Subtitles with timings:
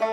[0.00, 0.08] Mời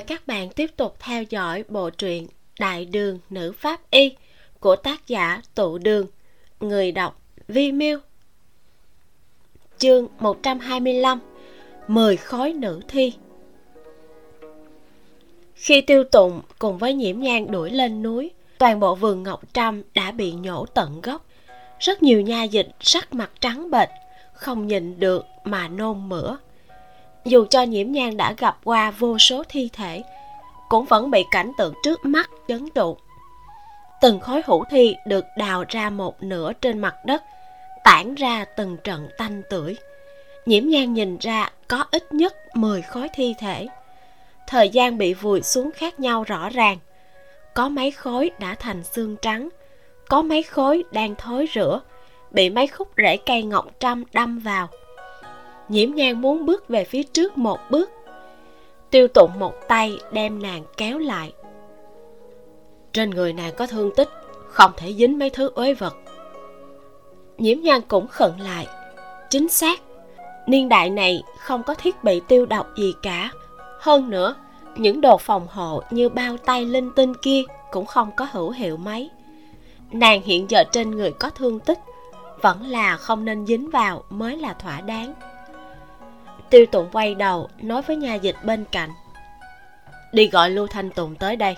[0.00, 2.26] các bạn tiếp tục theo dõi bộ truyện
[2.58, 4.12] Đại đường nữ pháp y
[4.60, 6.06] của tác giả Tụ Đường,
[6.60, 7.98] người đọc Vi Miêu.
[9.78, 11.18] Chương 125
[11.88, 13.12] Mười khói nữ thi
[15.64, 19.82] khi tiêu tụng cùng với nhiễm nhang đuổi lên núi, toàn bộ vườn ngọc trăm
[19.94, 21.24] đã bị nhổ tận gốc.
[21.78, 23.88] Rất nhiều nha dịch sắc mặt trắng bệch,
[24.32, 26.36] không nhìn được mà nôn mửa.
[27.24, 30.02] Dù cho nhiễm nhan đã gặp qua vô số thi thể
[30.68, 32.96] cũng vẫn bị cảnh tượng trước mắt chấn động.
[34.00, 37.22] Từng khối hủ thi được đào ra một nửa trên mặt đất
[37.84, 39.76] tản ra từng trận tanh tưởi.
[40.46, 43.66] Nhiễm nhan nhìn ra có ít nhất 10 khối thi thể
[44.46, 46.78] thời gian bị vùi xuống khác nhau rõ ràng.
[47.54, 49.48] Có mấy khối đã thành xương trắng,
[50.08, 51.80] có mấy khối đang thối rữa
[52.30, 54.68] bị mấy khúc rễ cây ngọc trăm đâm vào.
[55.68, 57.90] Nhiễm nhan muốn bước về phía trước một bước.
[58.90, 61.32] Tiêu tụng một tay đem nàng kéo lại.
[62.92, 64.08] Trên người nàng có thương tích,
[64.48, 65.96] không thể dính mấy thứ uế vật.
[67.38, 68.66] Nhiễm nhan cũng khẩn lại.
[69.30, 69.80] Chính xác,
[70.46, 73.30] niên đại này không có thiết bị tiêu độc gì cả
[73.84, 74.34] hơn nữa,
[74.76, 78.76] những đồ phòng hộ như bao tay linh tinh kia cũng không có hữu hiệu
[78.76, 79.10] mấy.
[79.92, 81.78] Nàng hiện giờ trên người có thương tích,
[82.42, 85.14] vẫn là không nên dính vào mới là thỏa đáng.
[86.50, 88.90] Tiêu tụng quay đầu nói với nha dịch bên cạnh.
[90.12, 91.56] Đi gọi lưu thanh tùng tới đây.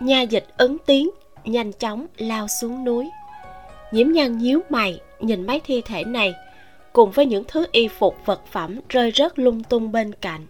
[0.00, 1.10] Nha dịch ứng tiếng,
[1.44, 3.10] nhanh chóng lao xuống núi.
[3.92, 6.34] Nhiễm nhân nhíu mày, nhìn mấy thi thể này,
[6.92, 10.46] cùng với những thứ y phục vật phẩm rơi rớt lung tung bên cạnh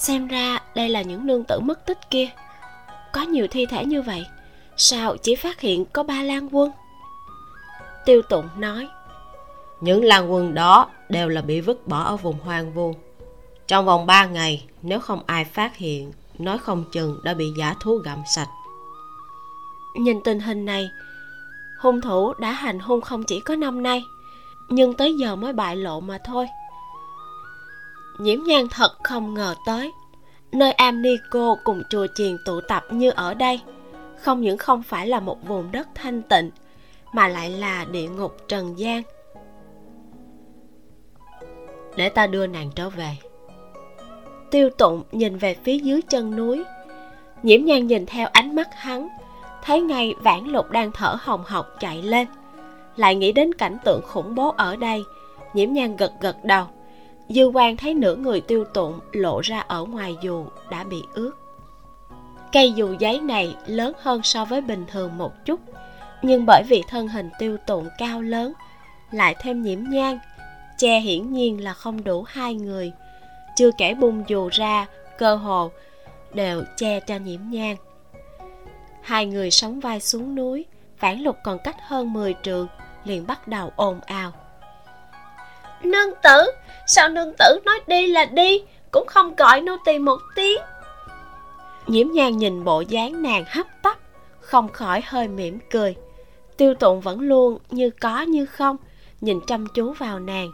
[0.00, 2.28] xem ra đây là những nương tử mất tích kia.
[3.12, 4.26] Có nhiều thi thể như vậy
[4.76, 6.70] sao chỉ phát hiện có ba lan quân?
[8.04, 8.88] Tiêu tụng nói
[9.80, 12.94] những lan quân đó đều là bị vứt bỏ ở vùng hoang vu.
[13.66, 17.74] Trong vòng 3 ngày nếu không ai phát hiện nói không chừng đã bị giả
[17.80, 18.48] thú gặm sạch.
[19.94, 20.90] Nhìn tình hình này
[21.80, 24.04] hung thủ đã hành hung không chỉ có năm nay
[24.68, 26.46] nhưng tới giờ mới bại lộ mà thôi
[28.20, 29.92] nhiễm nhan thật không ngờ tới.
[30.52, 33.60] Nơi am ni cô cùng chùa chiền tụ tập như ở đây,
[34.16, 36.50] không những không phải là một vùng đất thanh tịnh,
[37.12, 39.02] mà lại là địa ngục trần gian.
[41.96, 43.16] Để ta đưa nàng trở về.
[44.50, 46.64] Tiêu tụng nhìn về phía dưới chân núi.
[47.42, 49.08] Nhiễm nhan nhìn theo ánh mắt hắn,
[49.64, 52.26] thấy ngay vãn lục đang thở hồng hộc chạy lên.
[52.96, 55.04] Lại nghĩ đến cảnh tượng khủng bố ở đây,
[55.54, 56.66] nhiễm nhan gật gật đầu
[57.34, 61.32] dư quan thấy nửa người tiêu tụng lộ ra ở ngoài dù đã bị ướt.
[62.52, 65.60] Cây dù giấy này lớn hơn so với bình thường một chút,
[66.22, 68.52] nhưng bởi vì thân hình tiêu tụng cao lớn,
[69.10, 70.18] lại thêm nhiễm nhang,
[70.78, 72.92] che hiển nhiên là không đủ hai người.
[73.56, 74.86] Chưa kể bung dù ra,
[75.18, 75.70] cơ hồ
[76.34, 77.76] đều che cho nhiễm nhang.
[79.02, 80.64] Hai người sống vai xuống núi
[80.96, 82.68] phản lục còn cách hơn 10 trường
[83.04, 84.32] liền bắt đầu ồn ào
[85.82, 86.50] nương tử.
[86.86, 90.60] Sao nương tử nói đi là đi, cũng không gọi nô tỳ một tiếng.
[91.86, 93.98] Nhiễm nhang nhìn bộ dáng nàng hấp tấp,
[94.40, 95.94] không khỏi hơi mỉm cười.
[96.56, 98.76] Tiêu tụng vẫn luôn như có như không,
[99.20, 100.50] nhìn chăm chú vào nàng.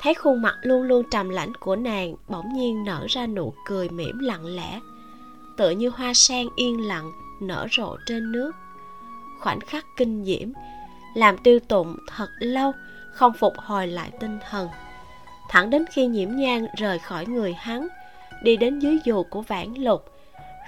[0.00, 3.88] Thấy khuôn mặt luôn luôn trầm lãnh của nàng bỗng nhiên nở ra nụ cười
[3.88, 4.80] mỉm lặng lẽ.
[5.56, 8.52] Tựa như hoa sen yên lặng nở rộ trên nước.
[9.40, 10.48] Khoảnh khắc kinh diễm,
[11.14, 12.72] làm tiêu tụng thật lâu
[13.12, 14.68] không phục hồi lại tinh thần.
[15.48, 17.88] Thẳng đến khi nhiễm nhang rời khỏi người hắn,
[18.42, 20.04] đi đến dưới dù của vãn lục,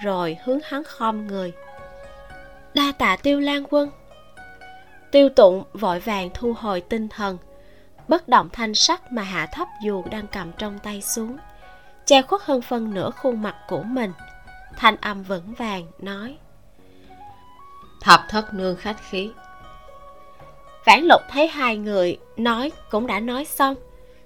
[0.03, 1.53] rồi hướng hắn khom người.
[2.73, 3.89] Đa tạ tiêu lan quân.
[5.11, 7.37] Tiêu tụng vội vàng thu hồi tinh thần,
[8.07, 11.37] bất động thanh sắc mà hạ thấp dù đang cầm trong tay xuống,
[12.05, 14.11] che khuất hơn phân nửa khuôn mặt của mình,
[14.77, 16.37] thanh âm vững vàng nói,
[18.01, 19.31] thập thất nương khách khí
[20.85, 23.75] vãn lục thấy hai người nói cũng đã nói xong,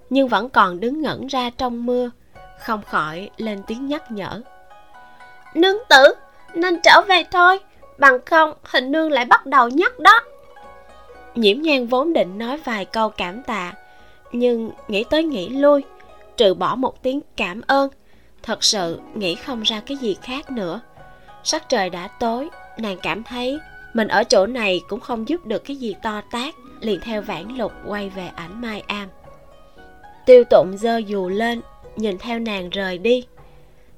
[0.09, 2.11] nhưng vẫn còn đứng ngẩn ra trong mưa,
[2.59, 4.41] không khỏi lên tiếng nhắc nhở.
[5.53, 6.13] Nương tử,
[6.53, 7.59] nên trở về thôi,
[7.97, 10.19] bằng không hình nương lại bắt đầu nhắc đó.
[11.35, 13.73] Nhiễm nhan vốn định nói vài câu cảm tạ,
[14.31, 15.83] nhưng nghĩ tới nghĩ lui,
[16.37, 17.89] trừ bỏ một tiếng cảm ơn,
[18.43, 20.79] thật sự nghĩ không ra cái gì khác nữa.
[21.43, 23.59] Sắc trời đã tối, nàng cảm thấy
[23.97, 27.57] mình ở chỗ này cũng không giúp được cái gì to tác liền theo vãn
[27.57, 29.09] lục quay về ảnh mai am.
[30.25, 31.61] Tiêu tụng dơ dù lên,
[31.95, 33.25] nhìn theo nàng rời đi.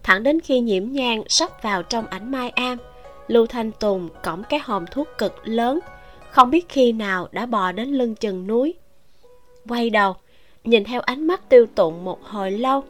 [0.04, 2.78] Thẳng đến khi nhiễm nhang sắp vào trong ảnh mai am,
[3.28, 5.80] lưu thanh tùng cõng cái hòm thuốc cực lớn,
[6.30, 8.74] không biết khi nào đã bò đến lưng chừng núi.
[9.68, 10.16] Quay đầu,
[10.63, 12.84] nhìn theo ánh mắt tiêu tụng một hồi lâu,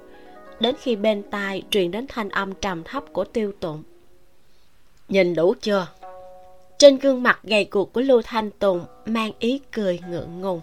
[0.60, 3.84] đến khi bên tai truyền đến thanh âm trầm thấp của tiêu tụng.
[5.08, 5.88] Nhìn đủ chưa?
[6.80, 10.62] Trên gương mặt gầy guộc của lưu thanh tùng mang ý cười ngượng ngùng.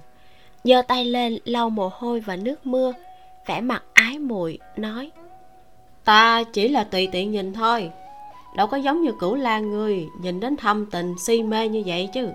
[0.64, 2.92] Giơ tay lên lau mồ hôi và nước mưa,
[3.46, 5.10] vẻ mặt ái muội, nói,
[6.04, 7.90] ta chỉ là tùy tiện nhìn thôi.
[8.56, 12.08] Đâu có giống như cửu lan người nhìn đến thâm tình si mê như vậy
[12.14, 12.28] chứ.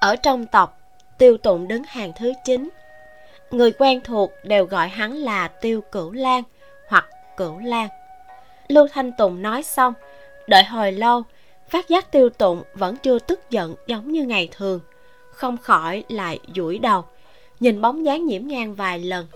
[0.00, 0.78] Ở trong tộc,
[1.18, 2.68] tiêu tụng đứng hàng thứ chín.
[3.50, 6.42] Người quen thuộc đều gọi hắn là tiêu cửu lan
[6.88, 7.06] hoặc
[7.36, 7.88] cửu lan.
[8.68, 9.94] Lưu thanh tùng nói xong,
[10.48, 11.22] đợi hồi lâu
[11.68, 14.80] phát giác tiêu tụng vẫn chưa tức giận giống như ngày thường.
[15.30, 17.04] Không khỏi lại duỗi đầu,
[17.60, 19.26] nhìn bóng dáng nhiễm nhang vài lần,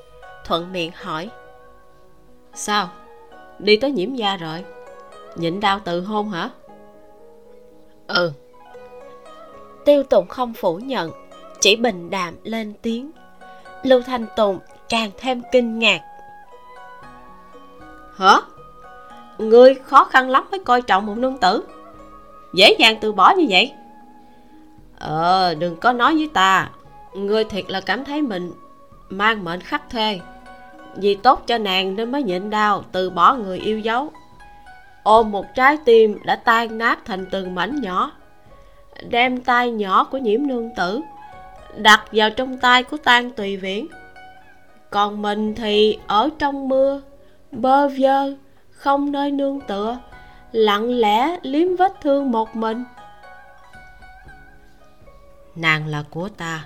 [0.45, 1.31] thuận miệng hỏi.
[2.55, 2.91] Sao?
[3.59, 4.65] Đi tới nhiễm gia rồi?
[5.37, 6.51] Nhịn đau tự hôn hả?
[8.07, 8.33] Ừ.
[9.85, 11.11] Tiêu tụng không phủ nhận,
[11.61, 13.11] chỉ bình đạm lên tiếng.
[13.83, 16.01] Lưu thanh tùng càng thêm kinh ngạc.
[18.17, 18.41] Hả?
[19.39, 21.65] Ngươi khó khăn lắm mới coi trọng một nương tử
[22.55, 23.73] dễ dàng từ bỏ như vậy.
[24.99, 26.71] Ờ đừng có nói với ta.
[27.15, 28.53] Ngươi thiệt là cảm thấy mình
[29.09, 30.21] mang mệnh khắc thê
[30.97, 34.13] vì tốt cho nàng nên mới nhịn đau, từ bỏ người yêu dấu.
[35.03, 38.13] Ôm một trái tim đã tan nát thành từng mảnh nhỏ.
[39.09, 41.01] Đem tay nhỏ của nhiễm nương tử
[41.77, 43.87] đặt vào trong tay của tan tùy viễn.
[44.91, 47.01] Còn mình thì ở trong mưa,
[47.53, 48.33] bơ vơ,
[48.71, 49.99] không nơi nương tựa
[50.53, 52.85] lặng lẽ liếm vết thương một mình.
[55.57, 56.65] Nàng là của ta.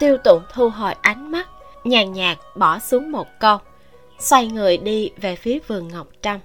[0.00, 1.48] Tiêu tụng thu hồi ánh mắt
[1.84, 3.58] nhàn nhạt bỏ xuống một câu
[4.18, 6.38] xoay người đi về phía vườn ngọc trâm.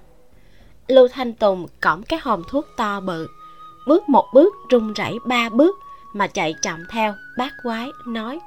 [0.88, 3.28] Lưu thanh tùng cõng cái hòm thuốc to bự
[3.86, 5.78] bước một bước run rẩy ba bước
[6.12, 8.38] mà chạy chậm theo bác quái nói.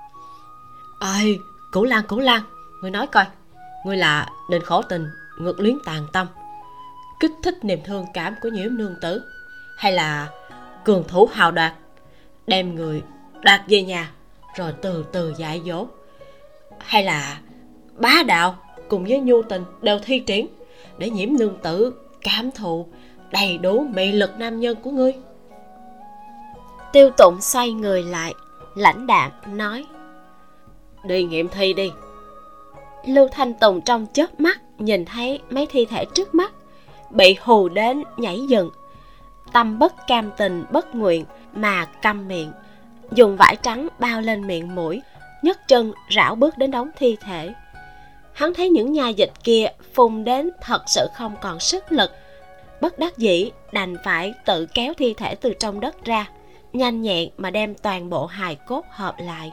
[1.00, 1.40] Ơi
[1.72, 2.42] cửu lan cửu lan
[2.82, 3.26] ngươi nói coi
[3.86, 6.28] ngươi là định khổ tình ngược luyến tàn tâm
[7.20, 9.22] kích thích niềm thương cảm của nhiễm nương tử
[9.78, 10.30] hay là
[10.84, 11.74] cường thủ hào đoạt
[12.48, 13.04] đem người
[13.42, 14.12] đoạt về nhà
[14.56, 15.88] rồi từ từ dạy dỗ
[16.80, 17.40] hay là
[17.96, 18.56] bá đạo
[18.90, 20.48] cùng với nhu tình đều thi triển
[20.98, 22.88] để nhiễm nương tử cảm thụ
[23.32, 25.16] đầy đủ mị lực nam nhân của ngươi.
[26.94, 28.34] Tiêu tụng xoay người lại
[28.76, 29.86] lãnh đạm nói
[31.04, 31.92] đi nghiệm thi đi.
[33.06, 36.54] Lưu thanh tùng trong chớp mắt nhìn thấy mấy thi thể trước mắt
[37.10, 38.70] bị hù đến nhảy dựng.
[39.54, 42.52] Tâm bất cam tình, bất nguyện mà câm miệng.
[43.12, 45.02] Dùng vải trắng bao lên miệng mũi,
[45.42, 47.54] nhấc chân rảo bước đến đống thi thể.
[48.34, 52.12] Hắn thấy những nhà dịch kia phun đến thật sự không còn sức lực.
[52.82, 56.26] Bất đắc dĩ, đành phải tự kéo thi thể từ trong đất ra,
[56.74, 59.52] nhanh nhẹn mà đem toàn bộ hài cốt hợp lại.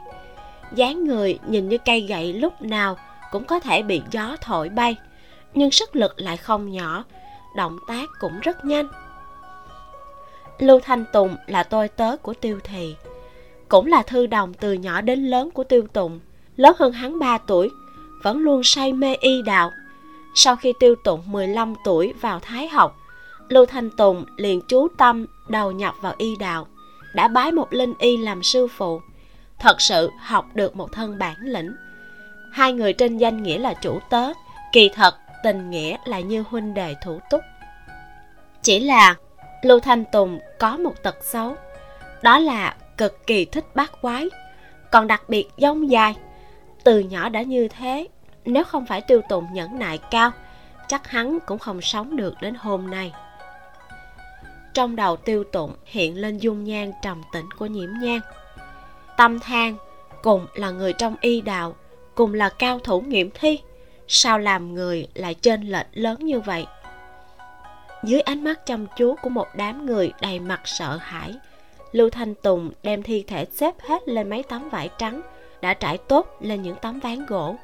[0.73, 2.97] Dáng người nhìn như cây gậy lúc nào
[3.31, 4.95] cũng có thể bị gió thổi bay,
[5.53, 7.03] nhưng sức lực lại không nhỏ
[7.55, 8.87] động tác cũng rất nhanh.
[10.59, 12.95] Lưu thanh tùng là tôi tớ của tiêu thị,
[13.69, 16.19] cũng là thư đồng từ nhỏ đến lớn của tiêu tùng.
[16.55, 17.69] Lớn hơn hắn 3 tuổi,
[18.23, 19.71] vẫn luôn say mê y đạo.
[20.35, 22.97] Sau khi tiêu tụng 15 tuổi vào thái học,
[23.49, 26.67] lưu thanh tùng liền chú tâm đầu nhập vào y đạo,
[27.13, 29.01] đã bái một linh y làm sư phụ.
[29.59, 31.75] Thật sự học được một thân bản lĩnh.
[32.51, 34.31] Hai người trên danh nghĩa là chủ tớ,
[34.71, 37.41] kỳ thật tình nghĩa là như huynh đệ thủ túc.
[38.61, 39.15] Chỉ là
[39.61, 41.55] lưu thanh tùng có một tật xấu,
[42.21, 44.29] đó là cực kỳ thích bát quái,
[44.91, 46.15] còn đặc biệt dông dài.
[46.83, 48.07] Từ nhỏ đã như thế,
[48.45, 50.31] nếu không phải tiêu tụng nhẫn nại cao,
[50.87, 53.13] chắc hắn cũng không sống được đến hôm nay.
[54.73, 58.19] Trong đầu tiêu tụng hiện lên dung nhan trầm tĩnh của nhiễm nhan.
[59.17, 59.75] Tâm than
[60.23, 61.75] cùng là người trong y đạo,
[62.15, 63.59] cùng là cao thủ nghiệm thi
[64.07, 66.65] sao làm người lại trên lệch lớn như vậy?
[68.03, 71.35] Dưới ánh mắt chăm chú của một đám người đầy mặt sợ hãi,
[71.91, 75.21] lưu thanh tùng đem thi thể xếp hết lên mấy tấm vải trắng
[75.61, 77.55] đã trải tốt lên những tấm ván gỗ.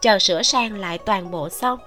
[0.00, 1.78] Chờ sửa sang lại toàn bộ xong,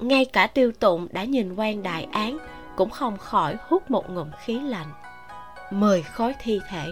[0.00, 2.38] ngay cả tiêu tụng đã nhìn quan đại án
[2.76, 4.92] cũng không khỏi hút một ngụm khí lạnh.
[5.70, 6.86] Mười khối thi thể.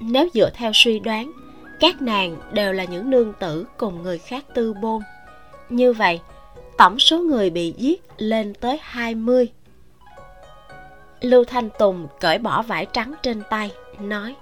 [0.00, 1.32] Nếu dựa theo suy đoán
[1.80, 5.02] các nàng đều là những nương tử cùng người khác tư bôn.
[5.68, 6.20] Như vậy
[6.78, 9.48] tổng số người bị giết lên tới 20
[11.20, 13.70] Lưu Thanh Tùng cởi bỏ vải trắng trên tay
[14.00, 14.34] nói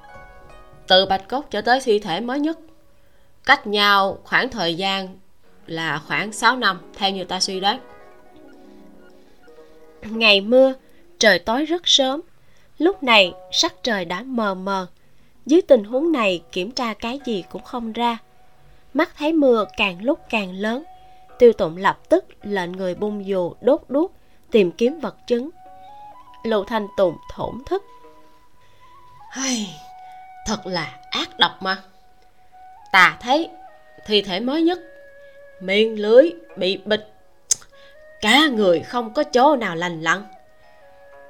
[0.86, 2.58] từ bạch cốt cho tới thi thể mới nhất
[3.44, 5.18] cách nhau khoảng thời gian
[5.66, 7.80] là khoảng 6 năm theo như ta suy đoán.
[10.02, 10.74] Ngày mưa
[11.18, 12.20] trời tối rất sớm.
[12.78, 14.86] Lúc này sắc trời đã mờ mờ
[15.48, 18.18] dưới tình huống này, kiểm tra cái gì cũng không ra.
[18.94, 20.84] Mắt thấy mưa càng lúc càng lớn,
[21.38, 24.12] tiêu tụng lập tức lệnh người bung dù đốt đuốc,
[24.50, 25.50] tìm kiếm vật chứng.
[26.44, 27.84] Lưu thanh tùng thổn thức.
[29.30, 29.80] Hay
[30.46, 31.82] thật là ác độc mà.
[32.92, 33.50] Ta thấy
[34.06, 34.78] thi thể mới nhất,
[35.60, 37.14] miệng lưới bị bịch
[38.20, 40.22] cả người không có chỗ nào lành lặn.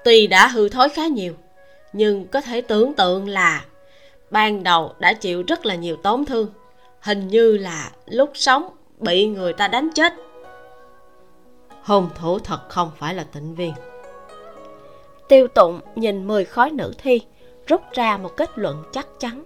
[0.05, 1.35] Tuy đã hư thối khá nhiều,
[1.93, 3.65] nhưng có thể tưởng tượng là
[4.31, 6.49] ban đầu đã chịu rất là nhiều tổn thương.
[7.01, 8.69] Hình như là lúc sống
[8.99, 10.13] bị người ta đánh chết.
[11.83, 13.73] Hung thủ thật không phải là tịnh viên.
[15.29, 17.21] Tiêu tụng nhìn mười khói nữ thi,
[17.67, 19.45] rút ra một kết luận chắc chắn.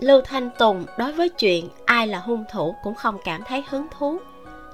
[0.00, 3.86] Lưu thanh tùng đối với chuyện ai là hung thủ cũng không cảm thấy hứng
[3.98, 4.18] thú.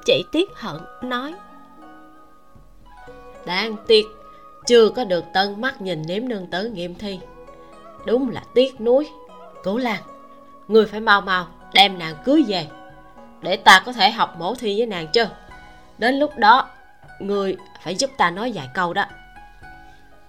[0.04, 1.34] Chỉ tiếc hận, nói,
[3.44, 4.06] đáng tiếc
[4.66, 7.20] chưa có được tân mắt nhìn nếm nương tử nghiệm thi.
[8.06, 9.08] Đúng là tiếc nuối.
[9.64, 10.02] Cố lan
[10.68, 12.66] người phải mau mau đem nàng cưới về
[13.42, 15.24] để ta có thể học mổ thi với nàng chứ.
[15.98, 16.68] Đến lúc đó
[17.20, 19.04] người phải giúp ta nói vài câu đó.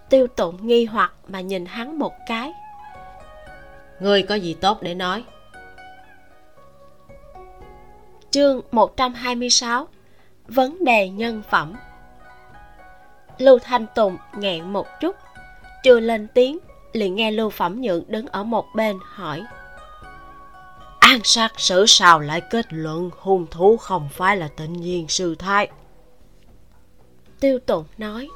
[0.09, 2.51] Tiêu tụng nghi hoặc mà nhìn hắn một cái.
[3.99, 5.23] Người có gì tốt để nói?
[8.31, 9.87] Chương 126
[10.47, 11.73] Vấn đề nhân phẩm
[13.37, 15.15] Lưu Thanh Tùng nghẹn một chút.
[15.83, 16.59] Chưa lên tiếng,
[16.93, 19.43] liền nghe Lưu Phẩm Nhượng đứng ở một bên hỏi.
[20.99, 25.35] An sát sử sao lại kết luận hung thú không phải là tịnh nhiên sư
[25.35, 25.67] thái?
[27.39, 28.29] Tiêu Tụng nói.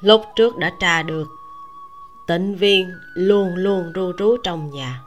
[0.00, 1.26] Lúc trước đã tra được
[2.26, 5.02] Tịnh viên luôn luôn ru rú trong nhà.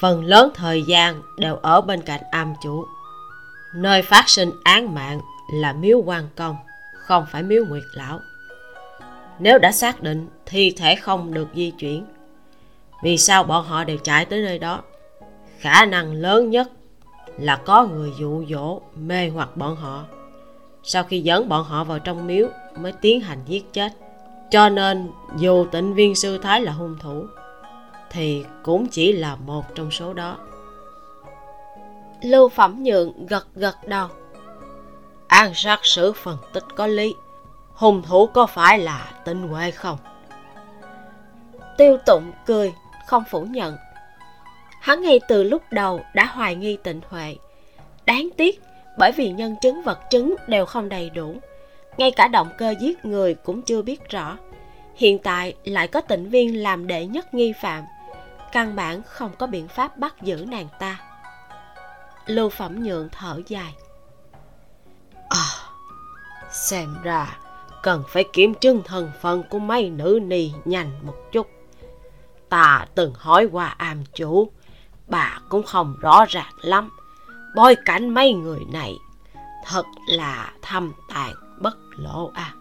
[0.00, 2.86] Phần lớn thời gian đều ở bên cạnh am chủ.
[3.74, 5.20] Nơi phát sinh án mạng
[5.52, 6.56] là miếu quan công.
[7.08, 8.20] Không phải miếu nguyệt lão.
[9.38, 12.04] Nếu đã xác định, thi thể không được di chuyển.
[13.02, 14.82] Vì sao bọn họ đều chạy tới nơi đó?
[15.58, 16.70] Khả năng lớn nhất
[17.38, 20.04] là có người dụ dỗ mê hoặc bọn họ.
[20.82, 22.48] Sau khi dẫn bọn họ vào trong miếu,
[22.78, 23.92] mới tiến hành giết chết.
[24.50, 27.26] Cho nên, dù tịnh viên sư thái là hung thủ,
[28.10, 30.38] thì cũng chỉ là một trong số đó.
[32.22, 34.08] Lưu phẩm nhượng gật gật đầu
[35.28, 37.14] an sát sử phân tích có lý.
[37.74, 39.98] Hung thủ có phải là tinh huệ không?
[41.76, 42.72] Tiêu tụng cười,
[43.06, 43.76] không phủ nhận.
[44.80, 47.36] Hắn ngay từ lúc đầu đã hoài nghi tịnh huệ.
[48.06, 48.62] Đáng tiếc,
[48.98, 51.36] bởi vì nhân chứng vật chứng đều không đầy đủ.
[51.96, 54.36] Ngay cả động cơ giết người cũng chưa biết rõ.
[54.96, 57.84] Hiện tại lại có tịnh viên làm đệ nhất nghi phạm.
[58.52, 61.00] Căn bản không có biện pháp bắt giữ nàng ta.
[62.26, 63.74] Lưu phẩm nhượng thở dài
[66.52, 67.38] xem ra,
[67.82, 71.50] cần phải kiểm chứng thân phận của mấy nữ ni nhanh một chút.
[72.48, 74.50] Ta từng hỏi qua am chủ,
[75.06, 76.90] bà cũng không rõ ràng lắm.
[77.56, 78.94] Bối cảnh mấy người này
[79.66, 82.54] thật là thâm tàn bất lộ à.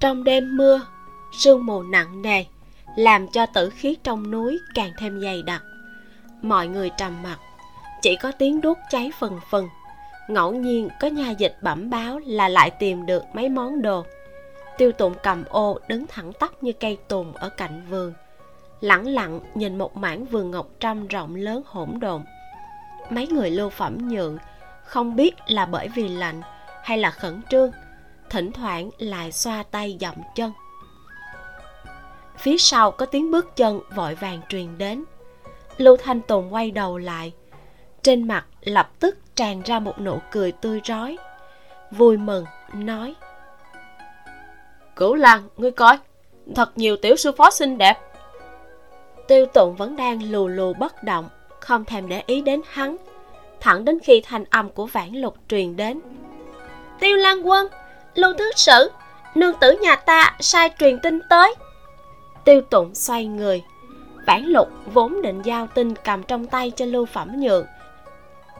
[0.00, 0.80] Trong đêm mưa,
[1.32, 2.44] sương mù nặng nề,
[2.96, 5.62] làm cho tử khí trong núi càng thêm dày đặc.
[6.42, 7.38] Mọi người trầm mặc
[8.02, 9.68] chỉ có tiếng đốt cháy phần phần
[10.28, 14.04] ngẫu nhiên, có nhà dịch bẩm báo là lại tìm được mấy món đồ.
[14.78, 18.12] Tiêu tụng cầm ô, đứng thẳng tắp như cây tùng ở cạnh vườn.
[18.80, 22.24] Lẳng lặng nhìn một mảng vườn ngọc trăm rộng lớn hỗn độn.
[23.10, 24.38] Mấy người lưu phẩm nhượng,
[24.84, 26.42] không biết là bởi vì lạnh
[26.82, 27.70] hay là khẩn trương,
[28.30, 30.52] thỉnh thoảng lại xoa tay dậm chân.
[32.38, 35.04] Phía sau có tiếng bước chân vội vàng truyền đến.
[35.76, 37.32] Lưu thanh tùng quay đầu lại
[38.04, 41.18] trên mặt lập tức tràn ra một nụ cười tươi rói.
[41.90, 42.44] Vui mừng
[42.74, 43.14] nói.
[44.96, 45.98] Cửu lan ngươi coi
[46.54, 47.98] thật nhiều tiểu sư phó xinh đẹp.
[49.28, 51.28] Tiêu tụng vẫn đang lù lù bất động
[51.60, 52.96] không thèm để ý đến hắn.
[53.60, 56.00] Thẳng đến khi thanh âm của vãn lục truyền đến.
[57.00, 57.68] Tiêu lan quân
[58.14, 58.90] lưu thứ sử
[59.34, 61.54] nương tử nhà ta sai truyền tin tới.
[62.44, 63.62] Tiêu tụng xoay người.
[64.26, 67.66] Vãn lục vốn định giao tin cầm trong tay cho lưu phẩm nhượng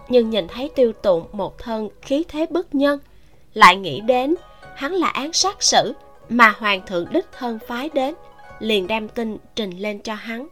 [0.09, 2.99] nhưng nhìn thấy tiêu tụng một thân khí thế bức nhân,
[3.55, 4.35] lại nghĩ đến
[4.75, 5.93] hắn là án sát sử
[6.29, 8.15] mà hoàng thượng đích thân phái đến,
[8.59, 10.49] liền đem tin trình lên cho hắn.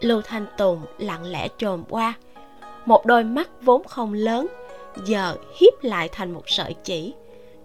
[0.00, 2.14] Lưu thanh tùng lặng lẽ chồm qua,
[2.86, 4.46] một đôi mắt vốn không lớn,
[5.04, 7.14] giờ hiếp lại thành một sợi chỉ,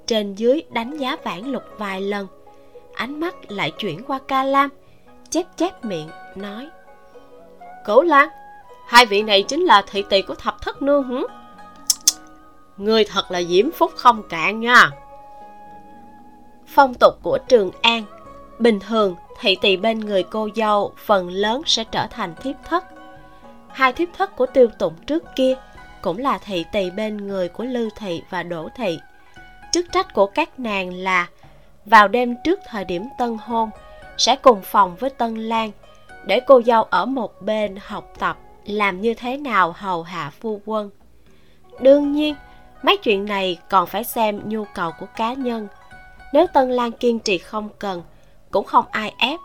[0.06, 2.28] trên dưới đánh giá vãn lục vài lần.
[2.94, 4.70] Ánh mắt lại chuyển qua ca lam,
[5.30, 6.70] chép chép miệng, nói,
[7.86, 8.30] Cửu Lan
[8.88, 11.28] Hai vị này chính là thị tỳ của thập thất nương hử?
[12.78, 14.90] người thật là diễm phúc không cạn nha
[16.68, 18.04] Phong tục của Trường An,
[18.60, 22.86] Bình thường thị tỳ bên người cô dâu phần lớn sẽ trở thành thiếp thất
[23.68, 25.56] Hai thiếp thất của tiêu tụng trước kia
[26.02, 29.00] cũng là thị tỳ bên người của Lưu Thị và Đỗ Thị.
[29.72, 31.28] Chức trách của các nàng là
[31.86, 33.70] vào đêm trước thời điểm tân hôn
[34.18, 35.72] sẽ cùng phòng với Tân Lan
[36.26, 40.62] để cô dâu ở một bên học tập làm như thế nào hầu hạ phu
[40.66, 40.90] quân.
[41.80, 42.36] Đương nhiên,
[42.84, 45.68] mấy chuyện này còn phải xem nhu cầu của cá nhân.
[46.34, 48.04] Nếu Tân Lan kiên trì không cần,
[48.52, 49.40] cũng không ai ép.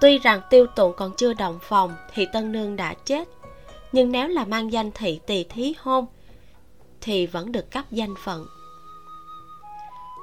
[0.00, 3.28] Tuy rằng tiêu tụng còn chưa động phòng thì Tân Nương đã chết,
[3.92, 6.06] nhưng nếu là mang danh thị tỳ thí hôn
[7.00, 8.46] thì vẫn được cấp danh phận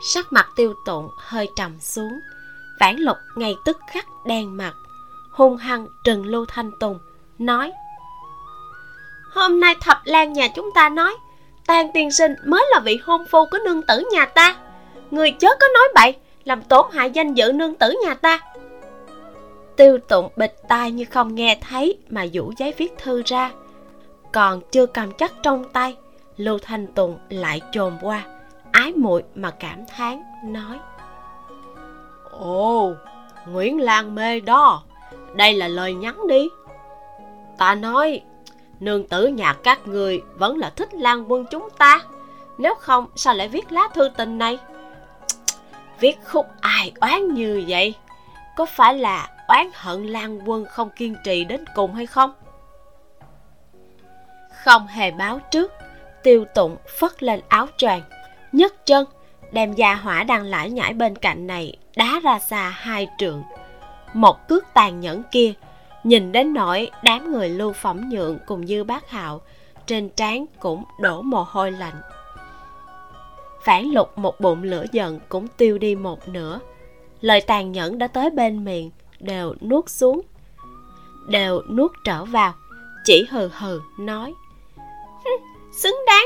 [0.04, 2.20] sắc mặt tiêu tụng hơi trầm xuống
[2.80, 4.74] vãn lục ngay tức khắc đen mặt
[5.32, 7.00] hung hăng trừng lưu thanh tùng
[7.40, 7.72] nói,
[9.32, 11.16] hôm nay thập lan nhà chúng ta nói
[11.68, 14.56] tàn tiên sinh mới là vị hôn phu của nương tử nhà ta.
[15.12, 18.40] Người chớ có nói bậy, làm tổn hại danh dự nương tử nhà ta.
[19.76, 23.52] Tiêu tụng bịch tai như không nghe thấy mà vũ giấy viết thư ra.
[24.32, 25.96] Còn chưa cầm chắc trong tay,
[26.38, 28.24] lưu thanh tùng lại chồm qua,
[28.72, 30.80] ái muội mà cảm thán, nói,
[32.40, 32.94] ồ,
[33.48, 34.84] nguyễn lan mê đó.
[35.34, 36.50] Đây là lời nhắn đi
[37.58, 38.22] ta nói,
[38.80, 42.00] nương tử nhà các người vẫn là thích lan quân chúng ta.
[42.58, 44.58] Nếu không, sao lại viết lá thư tình này?
[46.00, 47.94] Viết khúc ai oán như vậy?
[48.56, 52.34] Có phải là oán hận lan quân không kiên trì đến cùng hay không?
[54.64, 55.72] Không hề báo trước,
[56.24, 58.02] tiêu tụng phất lên áo choàng,
[58.52, 59.06] nhấc chân,
[59.52, 63.44] đem gia hỏa đang lải nhải bên cạnh này đá ra xa hai trượng.
[64.14, 65.54] Một cước tàn nhẫn kia
[66.04, 69.42] nhìn đến nỗi đám người lưu phẩm nhượng cùng dư bác hạo,
[69.86, 72.02] trên trán cũng đổ mồ hôi lạnh.
[73.64, 76.60] Phản lục một bụng lửa giận cũng tiêu đi một nửa.
[77.22, 80.22] Lời tàn nhẫn đã tới bên miệng, đều nuốt xuống,
[81.28, 82.54] đều nuốt trở vào,
[83.06, 84.34] chỉ hừ hừ nói
[85.72, 86.26] xứng đáng.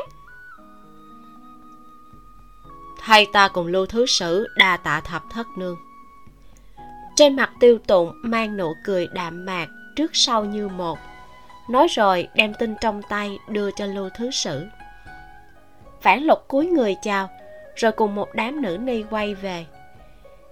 [2.97, 5.77] Thay ta cùng lưu thứ sử đa tạ thập thất nương
[7.17, 10.99] trên mặt tiêu tụng mang nụ cười đạm mạc trước sau như một.
[11.69, 14.65] Nói rồi đem tin trong tay đưa cho lưu thứ sử.
[16.01, 17.29] Phản lục cúi người chào,
[17.75, 19.65] rồi cùng một đám nữ ni quay về.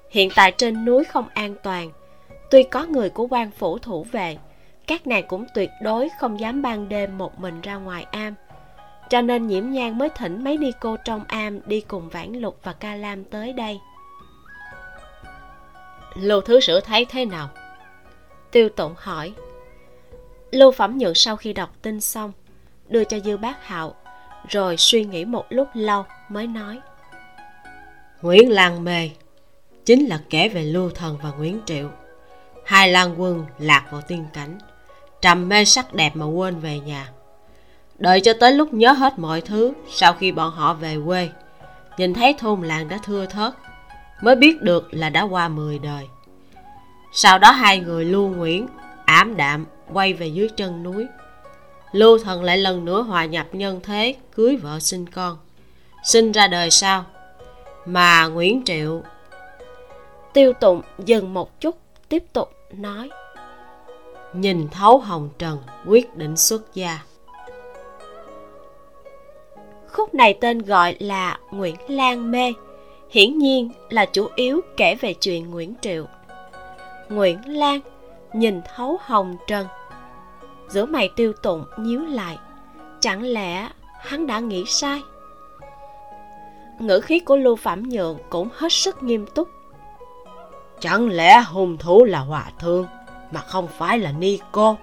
[0.10, 1.92] Hiện tại trên núi không an toàn,
[2.52, 4.38] tuy có người của quan phủ thủ vệ,
[4.88, 8.36] các nàng cũng tuyệt đối không dám ban đêm một mình ra ngoài am.
[9.10, 12.60] Cho nên nhiễm nhan mới thỉnh mấy ni cô trong am đi cùng vãn lục
[12.64, 13.80] và ca lam tới đây
[16.16, 17.50] lưu thứ sử thấy thế nào?
[18.52, 19.34] Tiêu tụng hỏi.
[20.52, 22.32] Lưu phẩm nhượng sau khi đọc tin xong,
[22.88, 23.96] đưa cho dư bác hạo,
[24.50, 26.80] rồi suy nghĩ một lúc lâu mới nói.
[28.22, 29.10] Nguyễn lan mê
[29.86, 31.90] chính là kể về lưu thần và nguyễn triệu.
[32.66, 34.58] Hai lan quân lạc vào tiên cảnh,
[35.22, 37.10] trầm mê sắc đẹp mà quên về nhà.
[37.98, 41.30] Đợi cho tới lúc nhớ hết mọi thứ, sau khi bọn họ về quê,
[41.98, 43.54] nhìn thấy thôn làng đã thưa thớt
[44.22, 46.08] mới biết được là đã qua 10 đời.
[47.12, 48.68] Sau đó hai người lưu nguyễn
[49.06, 51.08] ảm đạm quay về dưới chân núi.
[51.92, 55.38] Lưu thần lại lần nữa hòa nhập nhân thế, cưới vợ sinh con.
[56.04, 57.06] Sinh ra đời sau,
[57.86, 59.02] mà nguyễn triệu
[60.34, 61.78] tiêu tụng dừng một chút,
[62.10, 63.10] tiếp tục nói,
[64.34, 67.00] nhìn thấu hồng trần, quyết định xuất gia.
[69.88, 72.54] Khúc này tên gọi là nguyễn lan mê
[73.10, 76.06] hiển nhiên là chủ yếu kể về chuyện nguyễn triệu.
[77.10, 77.80] Nguyễn lan
[78.34, 79.68] nhìn thấu hồng trần.
[80.70, 82.38] Giữa mày tiêu tụng nhíu lại
[83.00, 85.02] chẳng lẽ hắn đã nghĩ sai?
[86.80, 89.50] Ngữ khí của lưu phạm nhượng cũng hết sức nghiêm túc.
[90.80, 92.88] Chẳng lẽ hung thủ là hòa thương
[93.32, 94.78] mà không phải là ni cô?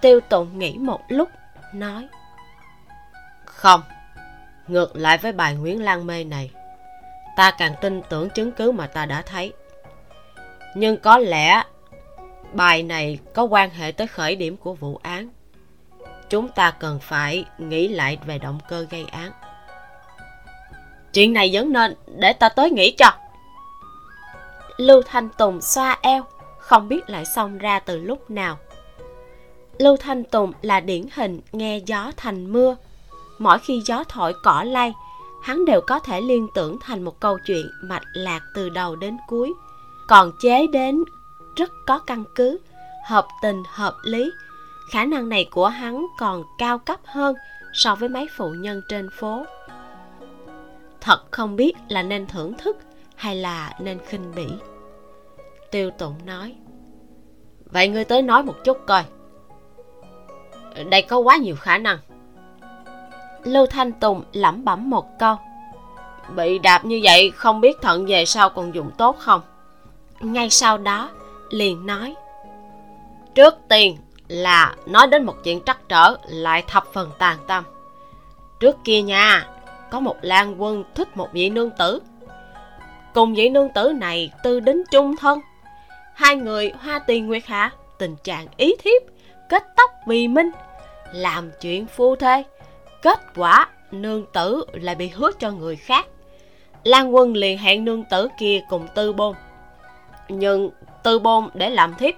[0.00, 1.28] Tiêu tụng nghĩ một lúc
[1.74, 2.08] nói.
[3.44, 3.80] Không
[4.68, 6.50] ngược lại với bài nguyễn lan mê này.
[7.36, 9.52] Ta càng tin tưởng chứng cứ mà ta đã thấy.
[10.74, 11.62] Nhưng có lẽ
[12.52, 15.28] bài này có quan hệ tới khởi điểm của vụ án.
[16.28, 19.32] Chúng ta cần phải nghĩ lại về động cơ gây án.
[21.12, 23.12] Chuyện này vẫn nên để ta tới nghĩ cho.
[24.76, 26.24] Lưu thanh tùng xoa eo,
[26.58, 28.58] không biết lại xông ra từ lúc nào.
[29.78, 32.76] Lưu thanh tùng là điển hình nghe gió thành mưa
[33.42, 34.94] mỗi khi gió thổi cỏ lay,
[35.42, 39.16] hắn đều có thể liên tưởng thành một câu chuyện mạch lạc từ đầu đến
[39.28, 39.52] cuối.
[40.08, 41.04] Còn chế đến
[41.56, 42.58] rất có căn cứ,
[43.06, 44.30] hợp tình, hợp lý.
[44.90, 47.34] Khả năng này của hắn còn cao cấp hơn
[47.72, 49.44] so với mấy phụ nhân trên phố.
[51.00, 52.76] Thật không biết là nên thưởng thức
[53.16, 54.46] hay là nên khinh bỉ.
[55.70, 56.54] Tiêu tụng nói,
[57.64, 59.04] vậy ngươi tới nói một chút coi.
[60.90, 61.98] Đây có quá nhiều khả năng
[63.44, 65.36] lưu thanh tùng lẩm bẩm một câu.
[66.36, 69.40] Bị đạp như vậy không biết thận về sau còn dùng tốt không?
[70.20, 71.10] Ngay sau đó,
[71.50, 72.14] liền nói.
[73.34, 73.96] Trước tiên
[74.28, 77.64] là nói đến một chuyện trắc trở lại thập phần tàn tâm.
[78.60, 79.46] Trước kia nha,
[79.90, 82.00] có một lan quân thích một vị nương tử.
[83.14, 85.40] Cùng vị nương tử này tư đến chung thân.
[86.14, 89.02] Hai người hoa tiền nguyệt hạ, tình trạng ý thiếp,
[89.48, 90.50] kết tóc vì minh,
[91.12, 92.42] làm chuyện phu thê
[93.02, 96.06] kết quả nương tử lại bị hứa cho người khác.
[96.84, 99.34] Lan quân liền hẹn nương tử kia cùng tư bôn.
[100.28, 100.70] Nhưng
[101.04, 102.14] tư bôn để làm thiếp,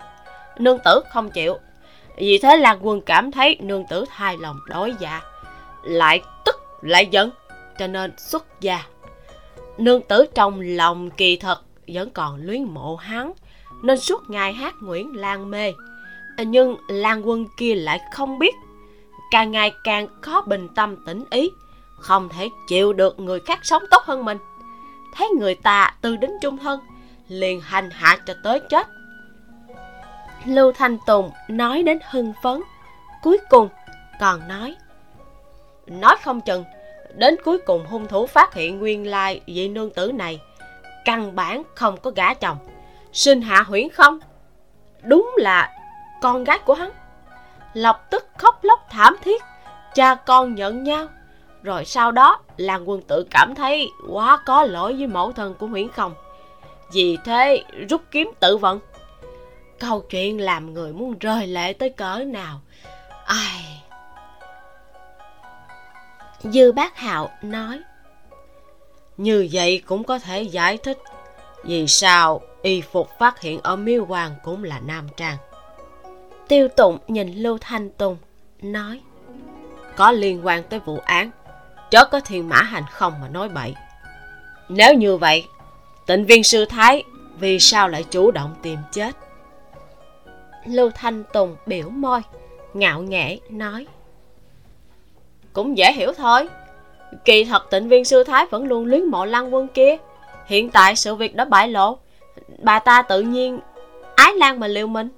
[0.59, 1.59] nương tử không chịu.
[2.17, 5.21] Vì thế lan quân cảm thấy nương tử thay lòng đối dạ
[5.83, 7.31] lại tức, lại giận,
[7.79, 8.83] cho nên xuất gia.
[9.79, 13.33] Nương tử trong lòng kỳ thật vẫn còn luyến mộ hắn,
[13.83, 15.73] nên suốt ngày hát nguyễn lan mê.
[16.39, 18.55] Nhưng lan quân kia lại không biết
[19.31, 21.51] càng ngày càng khó bình tâm tĩnh ý,
[21.99, 24.39] không thể chịu được người khác sống tốt hơn mình.
[25.15, 26.81] Thấy người ta từ đến trung thân
[27.29, 28.87] liền hành hạ cho tới chết.
[30.45, 32.61] Lưu thanh tùng nói đến hưng phấn,
[33.23, 33.69] cuối cùng
[34.21, 34.77] còn nói
[35.87, 36.65] nói không chừng,
[37.15, 40.41] đến cuối cùng hung thủ phát hiện nguyên lai vị nương tử này
[41.05, 42.57] căn bản không có gả chồng.
[43.13, 44.19] Sinh hạ huyễn không?
[45.03, 45.73] Đúng là
[46.23, 46.91] con gái của hắn
[47.75, 49.43] lập tức khóc lóc thảm thiết.
[49.95, 51.07] Cha con nhận nhau.
[51.63, 55.67] Rồi sau đó làng quân tự cảm thấy quá có lỗi với mẫu thân của
[55.67, 56.15] huyễn không
[56.93, 58.81] vì thế rút kiếm tự vận.
[59.79, 62.61] Câu chuyện làm người muốn rơi lệ tới cỡ nào.
[63.25, 63.83] Ai.
[66.41, 67.81] Dư bác hạo nói,
[69.17, 70.99] như vậy cũng có thể giải thích
[71.65, 75.37] vì sao y phục phát hiện ở miêu hoàng cũng là nam trang
[76.49, 78.17] tiêu tụng nhìn lưu thanh tùng
[78.63, 79.01] nói
[79.97, 81.31] có liên quan tới vụ án
[81.91, 83.75] chớ có thiên mã hành không mà nói bậy.
[84.69, 85.45] Nếu như vậy
[86.07, 87.03] tịnh viên sư thái
[87.39, 89.17] vì sao lại chủ động tìm chết?
[90.67, 92.21] Lưu thanh tùng biểu môi
[92.75, 93.87] ngạo nghễ nói
[95.53, 96.49] cũng dễ hiểu thôi.
[97.25, 99.97] Kỳ thật tịnh viên sư thái vẫn luôn luyến mộ lăng quân kia.
[100.47, 101.99] Hiện tại sự việc đã bại lộ.
[102.59, 103.61] Bà ta tự nhiên
[104.15, 105.09] ái lan mà liều mình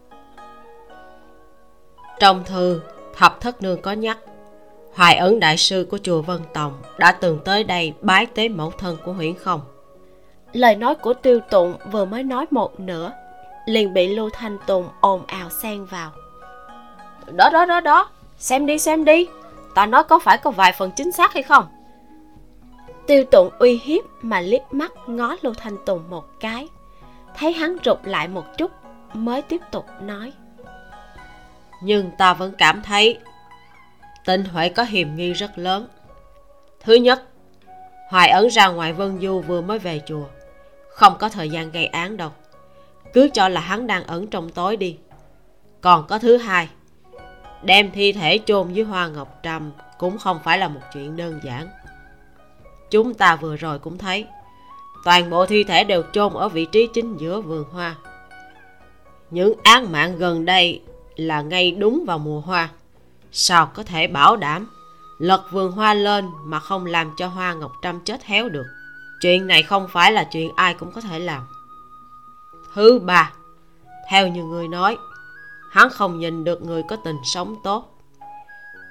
[2.21, 2.81] trong thư
[3.17, 4.19] thập thất nương có nhắc
[4.97, 8.71] hoài ấn đại sư của chùa vân tòng đã từng tới đây bái tế mẫu
[8.71, 9.61] thân của huyễn không?
[10.53, 13.13] Lời nói của tiêu tụng vừa mới nói một nửa
[13.67, 16.11] liền bị lưu thanh tùng ồn ào xen vào.
[17.27, 19.27] Đó đó đó đó xem đi xem đi
[19.75, 21.67] ta nói có phải có vài phần chính xác hay không?
[23.07, 26.69] Tiêu tụng uy hiếp mà liếc mắt ngó lưu thanh tùng một cái
[27.37, 28.71] thấy hắn rụt lại một chút
[29.13, 30.33] mới tiếp tục nói
[31.81, 33.19] nhưng ta vẫn cảm thấy
[34.25, 35.89] Tịnh Huệ có hiểm nghi rất lớn.
[36.81, 37.23] Thứ nhất,
[38.09, 40.25] Hoài Ấn ra ngoài Vân Du vừa mới về chùa.
[40.91, 42.31] Không có thời gian gây án đâu.
[43.13, 44.97] Cứ cho là hắn đang ẩn trong tối đi.
[45.81, 46.69] Còn có thứ hai,
[47.63, 51.41] đem thi thể chôn dưới hoa ngọc trầm cũng không phải là một chuyện đơn
[51.45, 51.69] giản.
[52.91, 54.27] Chúng ta vừa rồi cũng thấy,
[55.05, 57.97] toàn bộ thi thể đều chôn ở vị trí chính giữa vườn hoa.
[59.31, 60.83] Những án mạng gần đây
[61.17, 62.69] là ngay đúng vào mùa hoa.
[63.33, 64.71] Sao có thể bảo đảm?
[65.19, 68.67] Lật vườn hoa lên mà không làm cho hoa ngọc trâm chết héo được.
[69.21, 71.43] Chuyện này không phải là chuyện ai cũng có thể làm.
[72.75, 73.33] Thứ ba,
[74.11, 74.97] theo như người nói,
[75.71, 77.99] hắn không nhìn được người có tình sống tốt.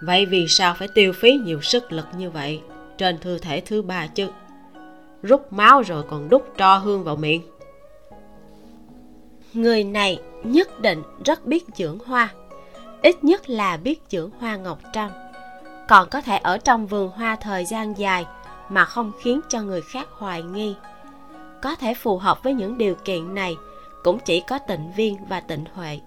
[0.01, 2.61] Vậy vì sao phải tiêu phí nhiều sức lực như vậy
[2.97, 4.27] trên thư thể thứ ba chứ?
[5.23, 7.41] Rút máu rồi còn đút tro hương vào miệng
[9.55, 12.29] người này nhất định rất biết dưỡng hoa.
[13.01, 15.11] Ít nhất là biết dưỡng hoa ngọc trâm
[15.87, 18.25] còn có thể ở trong vườn hoa thời gian dài
[18.69, 20.75] mà không khiến cho người khác hoài nghi.
[21.61, 23.55] Có thể phù hợp với những điều kiện này
[24.03, 25.99] cũng chỉ có tịnh viên và tịnh huệ.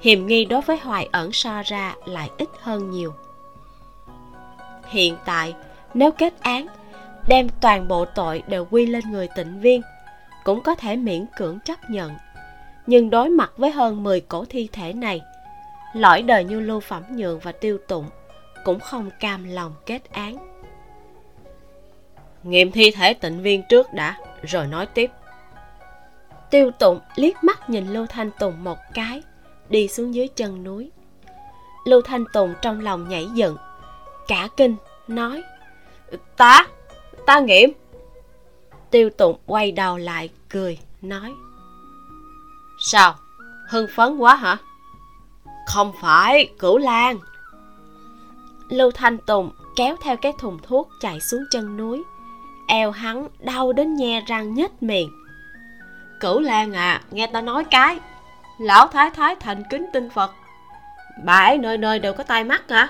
[0.00, 3.14] Hiềm nghi đối với hoài ẩn so ra lại ít hơn nhiều.
[4.88, 5.54] Hiện tại,
[5.94, 6.66] nếu kết án,
[7.28, 9.82] đem toàn bộ tội đều quy lên người tịnh viên,
[10.44, 12.12] cũng có thể miễn cưỡng chấp nhận
[12.86, 15.20] nhưng đối mặt với hơn 10 cổ thi thể này
[15.94, 18.06] lõi đời như lưu phẩm nhượng và tiêu tụng
[18.64, 20.36] cũng không cam lòng kết án.
[22.42, 25.10] Nghiệm thi thể tịnh viên trước đã rồi nói tiếp.
[26.50, 29.22] Tiêu tụng liếc mắt nhìn lưu thanh tùng một cái
[29.68, 30.90] đi xuống dưới chân núi.
[31.84, 33.56] Lưu thanh tùng trong lòng nhảy dựng
[34.28, 34.76] cả kinh
[35.08, 35.42] nói
[36.36, 36.66] ta
[37.26, 37.72] ta nghiệm.
[38.90, 41.34] Tiêu tụng quay đầu lại cười nói
[42.78, 43.14] sao?
[43.68, 44.56] Hưng phấn quá hả?
[45.66, 47.18] Không phải cửu lan.
[48.68, 52.02] Lưu thanh tùng kéo theo cái thùng thuốc chạy xuống chân núi
[52.66, 55.10] eo hắn đau đến nhe răng nhếch miệng.
[56.20, 58.00] Cửu lan à nghe ta nói cái
[58.58, 60.30] lão thái thái thành kính tin phật.
[61.24, 62.88] Bà ấy nơi nơi đều có tai mắt hả?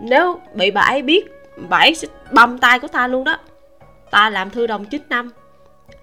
[0.00, 1.26] Nếu bị bà ấy biết
[1.68, 3.38] bà ấy sẽ băm tay của ta luôn đó.
[4.10, 5.30] Ta làm thư đồng 9 năm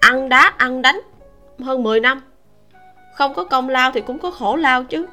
[0.00, 1.00] ăn đá ăn đánh
[1.60, 2.22] hơn 10 năm
[3.16, 5.06] không có công lao thì cũng có khổ lao chứ.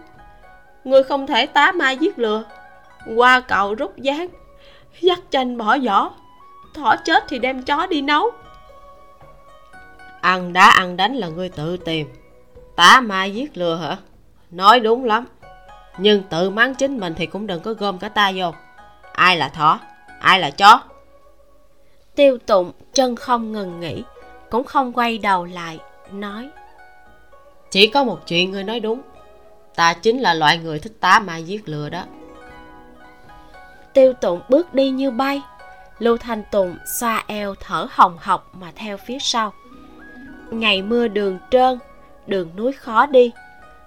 [0.84, 2.44] Người không thể tá mai giết lừa.
[3.16, 4.28] Qua cầu rút gián
[5.02, 6.12] dắt chanh bỏ vỏ.
[6.74, 8.32] Thỏ chết thì đem chó đi nấu.
[10.22, 12.08] Ăn đá ăn đánh là ngươi tự tìm.
[12.76, 13.98] Tá mai giết lừa hả?
[14.52, 15.26] Nói đúng lắm.
[15.98, 18.52] Nhưng tự mắng chính mình thì cũng đừng có gom cả ta vô.
[19.13, 19.80] Ai là thỏ?
[20.20, 20.82] Ai là chó?
[22.16, 24.04] Tiêu tụng chân không ngừng nghỉ
[24.50, 25.80] cũng không quay đầu lại
[26.12, 26.50] nói
[27.74, 29.02] chỉ có một chuyện ngươi nói đúng.
[29.76, 32.04] Ta chính là loại người thích tá mai giết lừa đó.
[33.94, 35.42] Tiêu tụng bước đi như bay.
[36.00, 39.54] Lưu thanh tùng xoa eo thở hồng hộc mà theo phía sau.
[40.52, 41.80] Ngày mưa đường trơn
[42.28, 43.32] đường núi khó đi.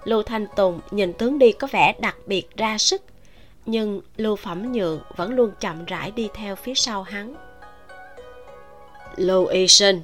[0.03, 3.01] Lưu thanh tùng nhìn tướng đi có vẻ đặc biệt ra sức.
[3.65, 7.35] Nhưng lưu phẩm nhượng vẫn luôn chậm rãi đi theo phía sau hắn.
[9.15, 10.01] Lưu y sinh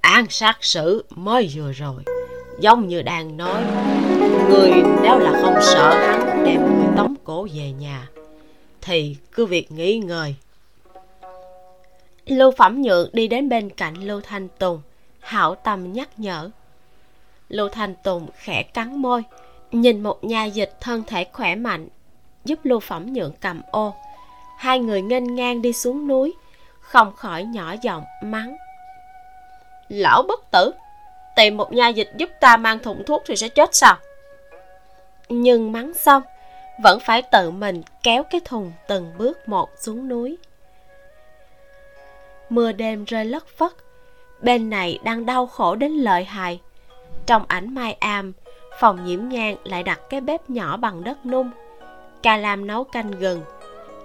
[0.00, 2.17] án sát xử mới vừa rồi
[2.60, 3.64] giống như đang nói.
[4.48, 4.70] Người
[5.02, 8.08] nếu là không sợ hắn đem người tống cổ về nhà,
[8.80, 10.34] thì cứ việc nghỉ ngơi.
[12.26, 14.80] Lưu phẩm nhượng đi đến bên cạnh lưu thanh tùng,
[15.20, 16.50] hảo tâm nhắc nhở.
[17.48, 19.22] Lưu thanh tùng khẽ cắn môi,
[19.72, 21.88] nhìn một nhà dịch thân thể khỏe mạnh,
[22.44, 23.94] giúp lưu phẩm nhượng cầm ô.
[24.56, 26.34] Hai người nghênh ngang đi xuống núi,
[26.80, 28.56] không khỏi nhỏ giọng mắng.
[29.88, 30.72] Lão bất tử!
[31.38, 33.96] Tìm một nha dịch giúp ta mang thùng thuốc thì sẽ chết sao?
[35.28, 36.22] Nhưng mắng xong,
[36.82, 40.38] vẫn phải tự mình kéo cái thùng từng bước một xuống núi.
[42.48, 43.72] Mưa đêm rơi lất phất,
[44.40, 46.60] bên này đang đau khổ đến lợi hại.
[47.26, 48.32] Trong ảnh mai am,
[48.80, 51.50] phòng nhiễm nhang lại đặt cái bếp nhỏ bằng đất nung.
[52.22, 53.42] Ca lam nấu canh gừng,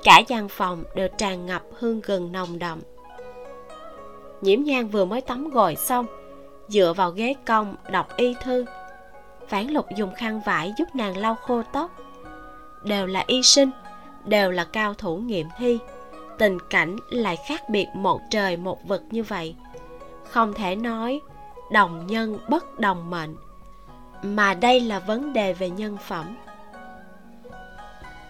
[0.04, 2.80] cả gian phòng đều tràn ngập hương gừng nồng đậm.
[4.41, 6.06] Nhiễm nhang vừa mới tắm gội xong
[6.74, 8.66] dựa vào ghế cong, đọc y thư.
[9.48, 11.92] Phán lục dùng khăn vải giúp nàng lau khô tóc.
[12.84, 13.72] Đều là y sinh,
[14.26, 15.80] đều là cao thủ nghiệm thi.
[16.38, 19.56] Tình cảnh lại khác biệt một trời một vực như vậy.
[20.30, 21.22] Không thể nói
[21.72, 23.36] đồng nhân bất đồng mệnh,
[24.22, 26.36] mà đây là vấn đề về nhân phẩm.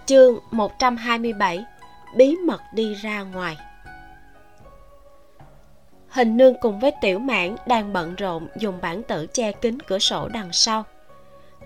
[0.06, 1.66] Chương 127
[2.16, 3.58] bí mật đi ra ngoài
[6.14, 10.00] hình nương cùng với tiểu mãn đang bận rộn dùng bản tử che kín cửa
[10.00, 10.84] sổ đằng sau.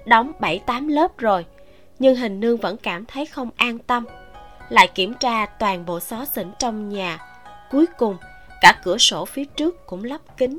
[0.06, 1.46] Đóng bảy tám lớp rồi,
[2.00, 4.06] nhưng hình nương vẫn cảm thấy không an tâm.
[4.70, 7.18] Lại kiểm tra toàn bộ xó xỉnh trong nhà.
[7.72, 8.18] Cuối cùng,
[8.62, 10.58] cả cửa sổ phía trước cũng lắp kính.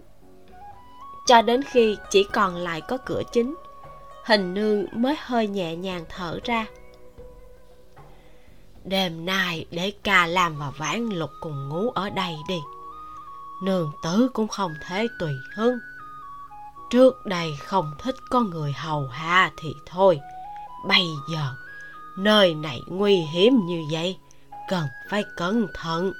[1.27, 3.55] Cho đến khi chỉ còn lại có cửa chính,
[4.24, 6.66] hình nương mới hơi nhẹ nhàng thở ra.
[8.85, 12.59] Đêm nay để ca làm và vãn lục cùng ngủ ở đây đi
[13.62, 15.78] nương tử cũng không thể tùy hứng.
[16.90, 20.20] Trước đây không thích có người hầu hạ thì thôi.
[20.86, 21.54] Bây giờ,
[22.18, 24.18] nơi này nguy hiểm như vậy,
[24.68, 26.12] cần phải cẩn thận.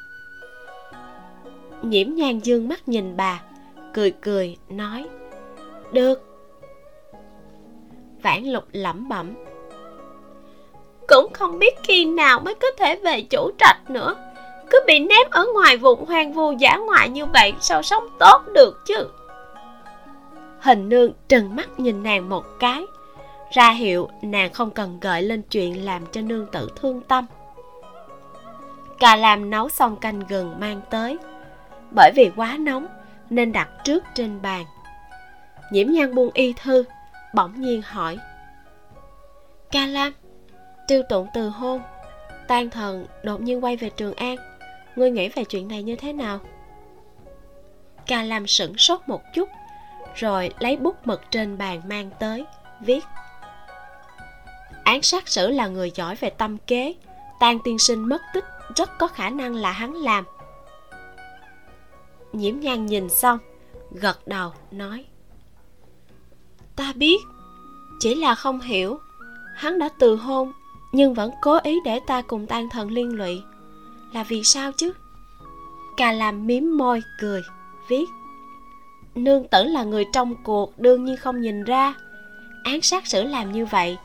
[1.83, 3.41] Nhiễm nhan dương mắt nhìn bà,
[3.95, 5.09] cười cười, nói,
[5.93, 6.25] được.
[8.23, 9.35] Vãn lục lẩm bẩm,
[11.09, 14.15] cũng không biết khi nào mới có thể về chủ trạch nữa
[14.71, 18.43] cứ bị ném ở ngoài vùng hoang vu giả ngoại như vậy, sao sống tốt
[18.55, 19.09] được chứ?
[20.61, 22.85] Hình nương trừng mắt nhìn nàng một cái.
[23.53, 27.27] Ra hiệu, nàng không cần gợi lên chuyện làm cho nương tử thương tâm.
[28.99, 31.19] Cà làm nấu xong canh gừng mang tới.
[31.91, 32.87] Bởi vì quá nóng,
[33.31, 34.65] nên đặt trước trên bàn.
[35.73, 36.85] Nhiễm nhan buông y thư,
[37.35, 38.19] bỗng nhiên hỏi.
[39.71, 40.13] Ca lam,
[40.89, 41.81] tiêu tụng từ hôn
[42.49, 44.37] tan thần đột nhiên quay về trường an
[44.99, 46.41] ngươi nghĩ về chuyện này như thế nào?
[48.07, 49.49] Ca lam sửng sốt một chút,
[50.15, 52.45] rồi lấy bút mực trên bàn mang tới,
[52.81, 53.05] viết.
[54.85, 56.95] Án sát sử là người giỏi về tâm kế
[57.41, 58.45] tan tiên sinh mất tích
[58.77, 60.25] rất có khả năng là hắn làm.
[62.33, 63.39] Nhiễm nhan nhìn xong,
[63.91, 65.05] gật đầu, nói,
[66.77, 67.17] ta biết,
[68.01, 68.99] chỉ là không hiểu.
[69.55, 70.53] Hắn đã từ hôn,
[70.93, 73.43] nhưng vẫn cố ý để ta cùng tan thần liên lụy
[74.13, 74.93] là vì sao chứ?
[75.97, 77.43] Cà làm mím môi, cười,
[77.89, 78.05] viết.
[79.15, 81.95] Nương tử là người trong cuộc, đương nhiên không nhìn ra.
[82.65, 83.97] Án sát sử làm như vậy,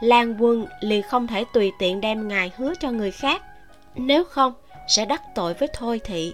[0.00, 3.42] lan quân liền không thể tùy tiện đem ngài hứa cho người khác.
[3.94, 4.52] Nếu không,
[4.88, 6.32] sẽ đắc tội với thôi thị.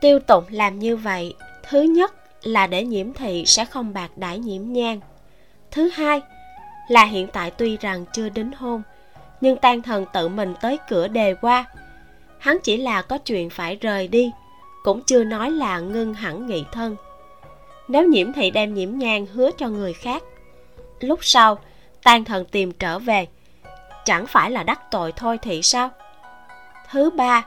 [0.00, 1.34] Tiêu tụng làm như vậy,
[1.68, 5.00] thứ nhất là để nhiễm thị sẽ không bạc đãi nhiễm nhang
[5.76, 6.20] thứ hai
[6.88, 8.82] là hiện tại tuy rằng chưa đính hôn
[9.46, 11.64] nhưng tan thần tự mình tới cửa đề qua.
[12.38, 14.30] Hắn chỉ là có chuyện phải rời đi,
[14.82, 16.96] cũng chưa nói là ngưng hẳn nghị thân.
[17.88, 20.22] Nếu nhiễm thị đem nhiễm nhang hứa cho người khác.
[21.00, 21.58] Lúc sau,
[22.02, 23.26] tan thần tìm trở về.
[24.04, 25.90] Chẳng phải là đắc tội thôi thị sao?
[26.90, 27.46] Thứ ba,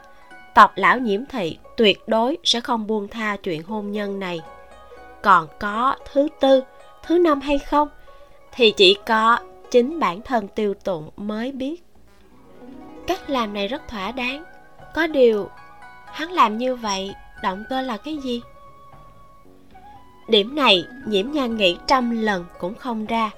[0.56, 4.42] tộc lão nhiễm thị tuyệt đối sẽ không buông tha chuyện hôn nhân này.
[5.22, 6.64] Còn có thứ tư,
[7.04, 7.88] thứ năm hay không?
[8.52, 9.40] Thì chỉ có
[9.72, 11.89] chính bản thân tiêu tụng mới biết
[13.10, 14.44] cách làm này rất thỏa đáng.
[14.96, 15.50] Có điều,
[16.06, 18.42] hắn làm như vậy động cơ là cái gì?
[20.28, 23.32] Điểm này nhiễm nhan nghĩ trăm lần cũng không ra.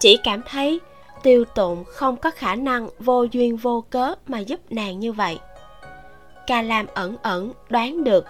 [0.00, 0.80] Chỉ cảm thấy
[1.22, 5.38] tiêu tụng không có khả năng vô duyên vô cớ mà giúp nàng như vậy.
[6.46, 8.24] Ca lam ẩn ẩn đoán được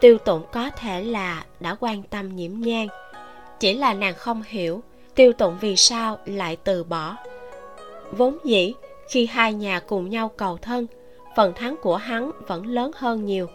[0.00, 2.86] tiêu tụng có thể là đã quan tâm nhiễm nhan.
[3.60, 4.82] Chỉ là nàng không hiểu
[5.14, 7.16] tiêu tụng vì sao lại từ bỏ.
[8.10, 8.74] Vốn dĩ
[9.10, 10.86] khi hai nhà cùng nhau cầu thân
[11.36, 13.46] phần thắng của hắn vẫn lớn hơn nhiều.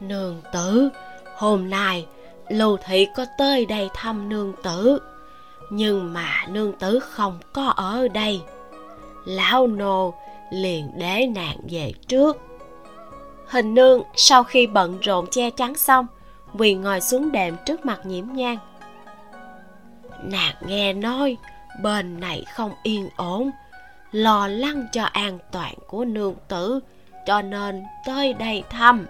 [0.00, 0.88] Nương tử
[1.36, 2.06] hôm nay
[2.48, 4.98] lưu thị có tới đây thăm nương tử
[5.70, 8.40] nhưng mà nương tử không có ở đây.
[9.24, 10.14] Lão nô
[10.50, 12.36] liền để nàng về trước.
[13.46, 16.06] Hình nương sau khi bận rộn che chắn xong
[16.58, 18.58] quỳ ngồi xuống đệm trước mặt nhiễm nhang
[20.22, 21.36] nàng nghe nói
[21.82, 23.50] bên này không yên ổn,
[24.12, 26.80] lo lắng cho an toàn của nương tử,
[27.26, 29.06] cho nên tới đây thăm.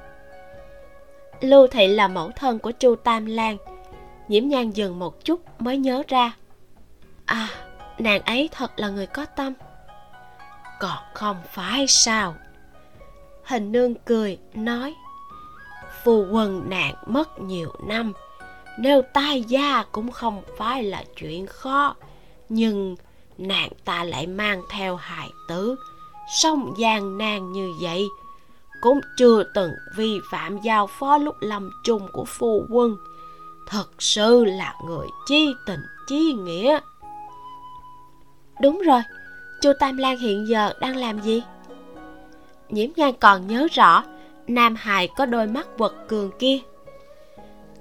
[1.40, 3.56] Lưu thị là mẫu thân của chu tam lan,
[4.28, 6.32] nhiễm nhan dừng một chút mới nhớ ra.
[7.24, 7.48] À
[7.98, 9.52] nàng ấy thật là người có tâm.
[10.80, 12.34] Còn không phải sao?
[13.44, 14.94] Hình nương cười, nói,
[16.02, 18.12] phu quân nạn mất nhiều năm,
[18.78, 21.94] nếu tai gia cũng không phải là chuyện khó
[22.48, 22.96] nhưng
[23.38, 25.76] nàng ta lại mang theo hài tử
[26.28, 28.08] sống gian nan như vậy
[28.84, 32.96] cũng chưa từng vi phạm giao phó lúc lâm chung của phu quân.
[33.68, 36.80] Thật sự là người chi tình chi nghĩa.
[38.60, 39.00] Đúng rồi
[39.62, 41.42] chu tam lan hiện giờ đang làm gì?
[42.68, 44.04] Nhiễm nhan còn nhớ rõ
[44.46, 46.58] nam hài có đôi mắt vật cường kia.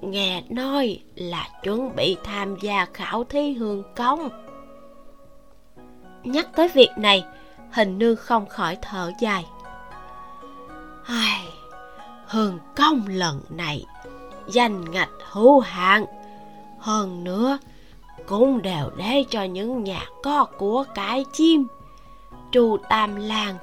[0.01, 4.29] Nghe nói là chuẩn bị tham gia khảo thí hương công
[6.23, 7.25] nhắc tới việc này,
[7.71, 9.45] hình nương không khỏi thở dài.
[11.05, 11.47] Ai
[12.27, 13.85] hương công lần này
[14.47, 16.05] danh ngạch hữu hạn,
[16.79, 17.57] hơn nữa
[18.27, 21.67] cũng đều để cho những nhà có của cái chim.
[22.51, 23.57] Chu tam làng,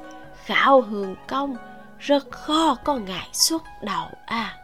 [0.45, 1.57] khảo hường công
[1.99, 4.57] rất khó có ngại xuất đầu à.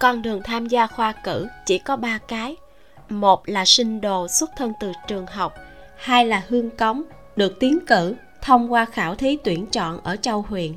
[0.00, 2.56] Con đường tham gia khoa cử chỉ có ba cái.
[3.08, 5.54] Một là sinh đồ xuất thân từ trường học
[5.96, 7.02] hai là hương cống,
[7.36, 10.72] được tiến cử thông qua khảo thí tuyển chọn ở châu huyện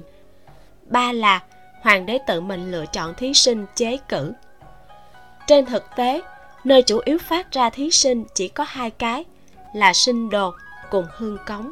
[0.90, 1.44] ba là
[1.82, 4.34] hoàng đế tự mình lựa chọn thí sinh chế cử.
[5.48, 6.22] Trên thực tế,
[6.64, 9.26] nơi chủ yếu phát ra thí sinh chỉ có hai cái,
[9.76, 10.54] là sinh đồ
[10.92, 11.72] cùng hương cống.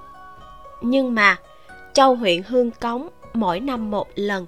[0.82, 1.38] Nhưng mà,
[1.94, 4.46] châu huyện hương cống mỗi năm một lần,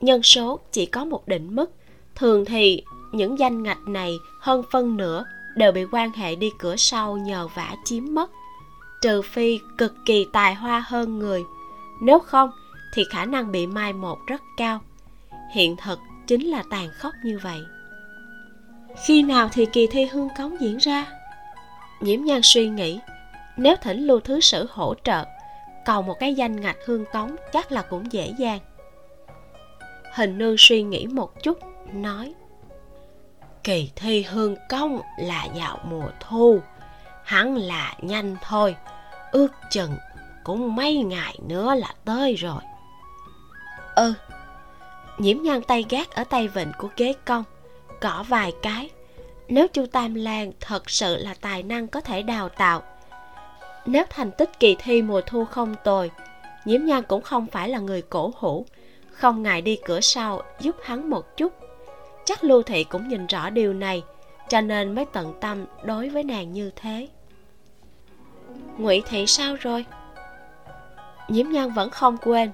[0.00, 1.70] nhân số chỉ có một định mức,
[2.14, 2.82] thường thì
[3.12, 5.24] những danh ngạch này hơn phân nửa
[5.58, 8.30] đều bị quan hệ đi cửa sau nhờ vả chiếm mất.
[9.02, 11.44] Trừ phi cực kỳ tài hoa hơn người,
[12.00, 12.50] nếu không
[12.94, 14.80] thì khả năng bị mai một rất cao.
[15.52, 17.60] Hiện thực chính là tàn khốc như vậy.
[19.06, 21.06] Khi nào thì kỳ thi hương cống diễn ra?
[22.00, 23.00] Nhiễm nhan suy nghĩ,
[23.56, 25.24] nếu thỉnh lưu thứ sử hỗ trợ
[25.84, 28.58] cầu một cái danh ngạch hương cống chắc là cũng dễ dàng.
[30.14, 31.58] Hình nương suy nghĩ một chút,
[31.92, 32.34] nói
[33.64, 36.60] kỳ thi hương công là vào mùa thu.
[37.24, 38.76] Hắn là nhanh thôi,
[39.32, 39.96] ước chừng
[40.44, 42.62] cũng mấy ngày nữa là tới rồi.
[43.96, 44.14] Ừ
[45.18, 47.44] nhiễm nhan tay gác ở tay vịnh của ghế công,
[48.00, 48.90] cỏ vài cái.
[49.48, 52.82] Nếu chu tam lan thật sự là tài năng có thể đào tạo,
[53.86, 56.10] nếu thành tích kỳ thi mùa thu không tồi,
[56.64, 58.66] nhiễm nhan cũng không phải là người cổ hủ.
[59.12, 61.52] Không ngại đi cửa sau giúp hắn một chút
[62.28, 64.02] chắc lưu thị cũng nhìn rõ điều này,
[64.48, 67.08] cho nên mới tận tâm đối với nàng như thế.
[68.78, 69.84] Ngụy thị sao rồi?
[71.28, 72.52] Nhiễm nhan vẫn không quên.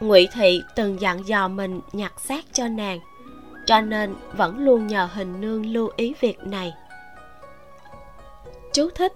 [0.00, 3.00] Ngụy thị từng dặn dò mình nhặt xác cho nàng,
[3.66, 6.72] cho nên vẫn luôn nhờ hình nương lưu ý việc này.
[8.72, 9.12] Chú thích,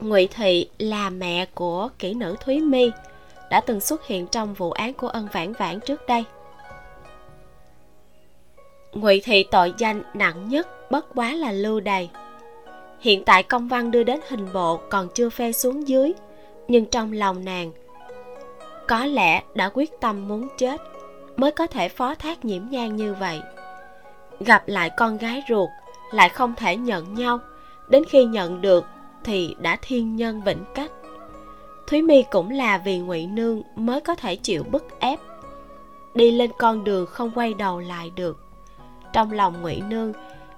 [0.00, 2.90] ngụy thị là mẹ của kỹ nữ thúy my,
[3.50, 6.24] đã từng xuất hiện trong vụ án của ân vãn vãn trước đây
[8.94, 12.10] ngụy thị tội danh nặng nhất bất quá là lưu đày.
[13.00, 16.12] Hiện tại công văn đưa đến hình bộ còn chưa phê xuống dưới,
[16.68, 17.72] nhưng trong lòng nàng,
[18.88, 20.80] có lẽ đã quyết tâm muốn chết
[21.36, 23.40] mới có thể phó thác nhiễm nhan như vậy.
[24.40, 25.68] Gặp lại con gái ruột
[26.12, 27.38] lại không thể nhận nhau,
[27.88, 28.84] đến khi nhận được
[29.24, 30.90] thì đã thiên nhân vĩnh cách.
[31.86, 35.20] Thúy mi cũng là vì ngụy nương mới có thể chịu bức ép,
[36.14, 38.43] đi lên con đường không quay đầu lại được
[39.14, 40.12] trong lòng ngụy nương,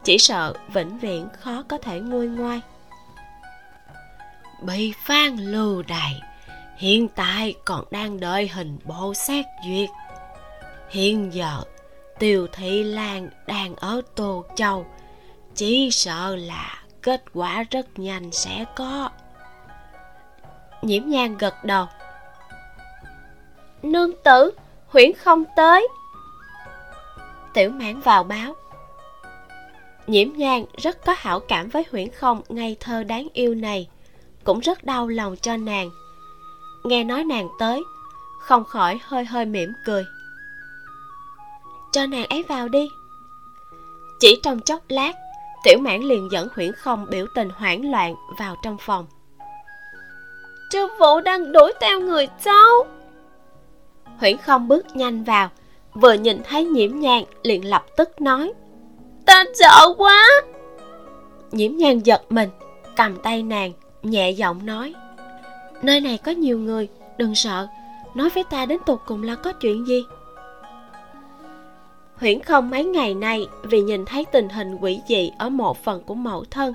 [0.04, 2.60] chỉ sợ vĩnh viễn khó có thể nguôi ngoai.
[4.62, 6.20] Bị phan lưu đày
[6.76, 9.88] hiện tại còn đang đợi hình bộ xét duyệt.
[10.90, 11.62] Hiện giờ,
[12.18, 14.86] tiêu thị lan đang ở tô châu,
[15.54, 19.10] chỉ sợ là kết quả rất nhanh sẽ có.
[20.82, 21.86] Nhiễm nhan gật đầu.
[23.82, 24.50] Nương tử,
[24.88, 25.88] huyễn không tới
[27.56, 28.56] tiểu mãn vào báo.
[30.06, 33.88] Nhiễm nhan rất có hảo cảm với huyễn không ngây thơ đáng yêu này
[34.44, 35.90] cũng rất đau lòng cho nàng.
[36.84, 37.82] Nghe nói nàng tới
[38.40, 40.04] không khỏi hơi hơi mỉm cười.
[41.92, 42.88] Cho nàng ấy vào đi.
[44.20, 45.12] Chỉ trong chốc lát
[45.64, 49.06] tiểu mãn liền dẫn huyễn không biểu tình hoảng loạn vào trong phòng.
[50.70, 52.86] Trư Vũ đang đuổi theo người cháu.
[54.20, 55.50] Huyễn không bước nhanh vào
[56.00, 58.52] Vừa nhìn thấy nhiễm nhàn liền lập tức nói,
[59.26, 60.26] Ta sợ quá.
[61.52, 62.48] Nhiễm nhàn giật mình,
[62.96, 63.72] Cầm tay nàng,
[64.02, 64.94] nhẹ giọng nói,
[65.82, 66.88] Nơi này có nhiều người,
[67.18, 67.66] Đừng sợ,
[68.14, 70.04] Nói với ta đến tục cùng là có chuyện gì?
[72.16, 76.02] Huyễn không mấy ngày nay Vì nhìn thấy tình hình quỷ dị Ở một phần
[76.02, 76.74] của mẫu thân,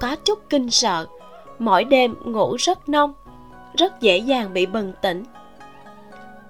[0.00, 1.06] Có chút kinh sợ,
[1.58, 3.12] mỗi đêm ngủ rất nông,
[3.76, 5.24] rất dễ dàng bị bừng tỉnh.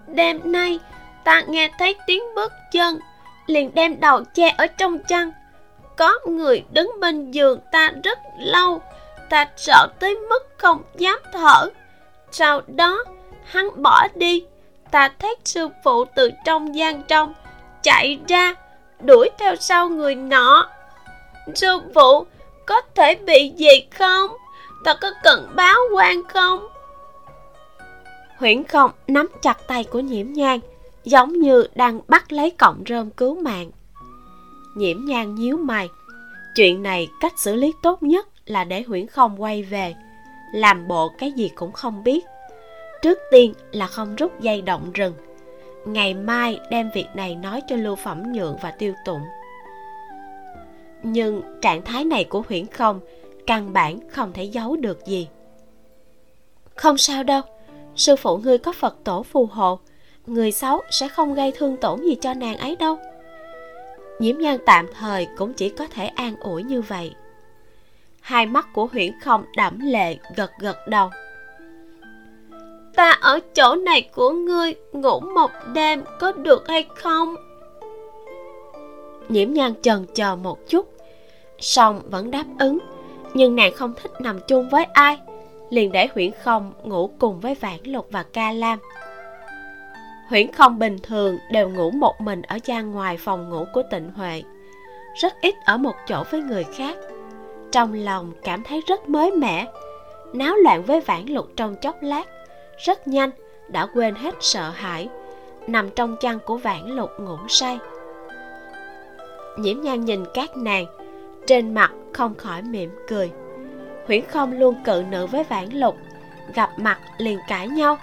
[0.06, 0.78] Đêm nay
[1.26, 2.98] ta nghe thấy tiếng bước chân,
[3.46, 5.32] liền đem đầu che ở trong chăn.
[5.96, 8.82] Có người đứng bên giường ta rất lâu,
[9.30, 11.70] ta sợ tới mức không dám thở.
[12.30, 13.04] Sau đó,
[13.44, 14.44] hắn bỏ đi,
[14.90, 17.34] ta thấy sư phụ từ trong gian trong
[17.82, 18.54] chạy ra,
[19.00, 20.68] đuổi theo sau người nọ.
[21.54, 22.26] Sư phụ,
[22.66, 24.30] có thể bị gì không?
[24.84, 26.66] Ta có cần báo quan không?
[28.38, 30.60] Huyễn không nắm chặt tay của nhiễm nhang
[31.06, 33.70] giống như đang bắt lấy cọng rơm cứu mạng.
[34.76, 35.88] Nhiễm nhang nhíu mày.
[36.54, 39.94] Chuyện này cách xử lý tốt nhất là để huyễn không quay về.
[40.52, 42.24] Làm bộ cái gì cũng không biết.
[43.02, 45.14] Trước tiên là không rút dây động rừng.
[45.86, 49.22] Ngày mai đem việc này nói cho lưu phẩm nhượng và tiêu tụng.
[51.02, 53.00] Nhưng trạng thái này của huyễn không
[53.46, 55.28] căn bản không thể giấu được gì.
[56.74, 57.42] Không sao đâu.
[57.96, 59.78] Sư phụ ngươi có phật tổ phù hộ
[60.26, 62.98] người xấu sẽ không gây thương tổn gì cho nàng ấy đâu.
[64.18, 67.14] Nhiễm nhan tạm thời cũng chỉ có thể an ủi như vậy.
[68.20, 71.10] Hai mắt của huyễn không đẫm lệ, gật gật đầu.
[72.94, 77.34] Ta ở chỗ này của ngươi ngủ một đêm có được hay không?
[79.28, 80.96] Nhiễm nhan chần chờ một chút
[81.58, 82.78] xong vẫn đáp ứng,
[83.34, 85.18] nhưng nàng không thích nằm chung với ai,
[85.70, 88.78] liền để huyễn không ngủ cùng với vãn lục và ca lam
[90.28, 94.10] huyễn không bình thường đều ngủ một mình ở gian ngoài phòng ngủ của tịnh
[94.16, 94.42] huệ.
[95.14, 96.96] Rất ít ở một chỗ với người khác.
[97.72, 99.66] Trong lòng cảm thấy rất mới mẻ.
[100.32, 102.24] Náo loạn với vãn lục trong chốc lát,
[102.78, 103.30] rất nhanh,
[103.68, 105.08] đã quên hết sợ hãi,
[105.66, 107.78] nằm trong chăn của vãn lục ngủ say.
[109.58, 110.86] Nhiễm nhan nhìn các nàng,
[111.46, 113.30] trên mặt không khỏi mỉm cười.
[114.06, 115.96] Huyễn không luôn cự nữ với vãn lục,
[116.54, 117.98] gặp mặt liền cãi nhau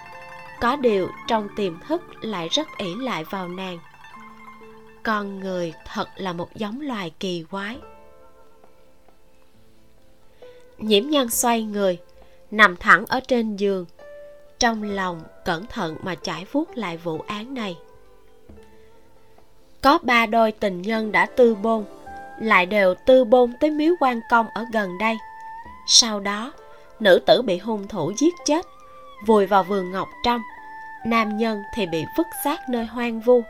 [0.64, 3.80] có điều trong tiềm thức lại rất ỷ lại vào nàng.
[5.04, 7.78] Con người thật là một giống loài kỳ quái.
[10.78, 12.00] Nhiễm nhân xoay người,
[12.52, 13.86] nằm thẳng ở trên giường,
[14.60, 17.78] trong lòng cẩn thận mà trải vuốt lại vụ án này.
[19.82, 21.86] Có ba đôi tình nhân đã tư bôn,
[22.42, 25.16] lại đều tư bôn tới miếu quan công ở gần đây.
[25.88, 26.54] Sau đó,
[27.00, 28.66] nữ tử bị hung thủ giết chết,
[29.26, 30.42] vùi vào vườn ngọc trong
[31.06, 33.42] nam nhân thì bị vứt xác nơi hoang vu.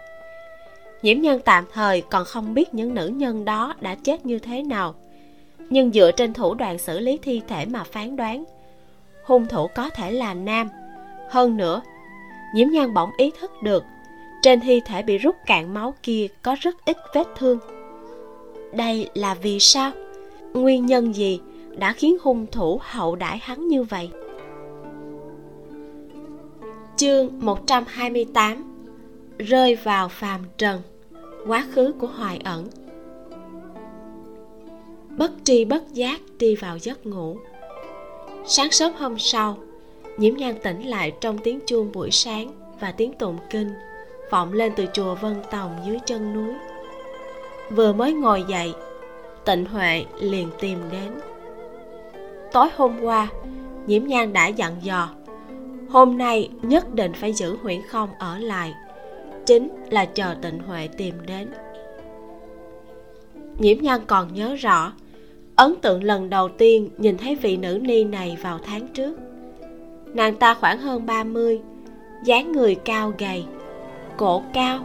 [1.01, 4.63] Nhiễm nhân tạm thời còn không biết những nữ nhân đó đã chết như thế
[4.63, 4.95] nào.
[5.69, 8.43] Nhưng dựa trên thủ đoạn xử lý thi thể mà phán đoán,
[9.23, 10.69] hung thủ có thể là nam.
[11.29, 11.81] Hơn nữa,
[12.55, 13.83] nhiễm nhan bỗng ý thức được
[14.41, 17.59] trên thi thể bị rút cạn máu kia có rất ít vết thương.
[18.73, 19.91] Đây là vì sao?
[20.53, 21.39] Nguyên nhân gì
[21.77, 24.09] đã khiến hung thủ hậu đãi hắn như vậy?
[26.95, 28.63] Chương 128
[29.37, 30.81] rơi vào phàm trần.
[31.47, 32.67] Quá khứ của hoài ẩn.
[35.17, 37.37] Bất tri bất giác đi vào giấc ngủ.
[38.45, 39.57] Sáng sớm hôm sau,
[40.17, 43.71] nhiễm nhan tỉnh lại trong tiếng chuông buổi sáng và tiếng tụng kinh,
[44.31, 46.53] vọng lên từ chùa vân tòng dưới chân núi.
[47.69, 48.73] Vừa mới ngồi dậy,
[49.45, 51.11] tịnh huệ liền tìm đến.
[52.51, 53.27] Tối hôm qua,
[53.87, 55.09] nhiễm nhan đã dặn dò
[55.93, 58.73] hôm nay nhất định phải giữ huyễn không ở lại.
[59.45, 61.49] Chính là chờ tịnh huệ tìm đến.
[63.57, 64.93] Nhiễm nhan còn nhớ rõ,
[65.55, 69.17] ấn tượng lần đầu tiên nhìn thấy vị nữ ni này vào tháng trước.
[70.05, 71.61] Nàng ta khoảng hơn 30
[72.23, 73.45] dáng người cao gầy,
[74.17, 74.79] cổ cao,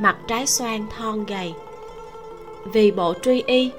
[0.00, 1.52] mặt trái xoan thon gầy.
[2.72, 3.70] Vì bộ truy y,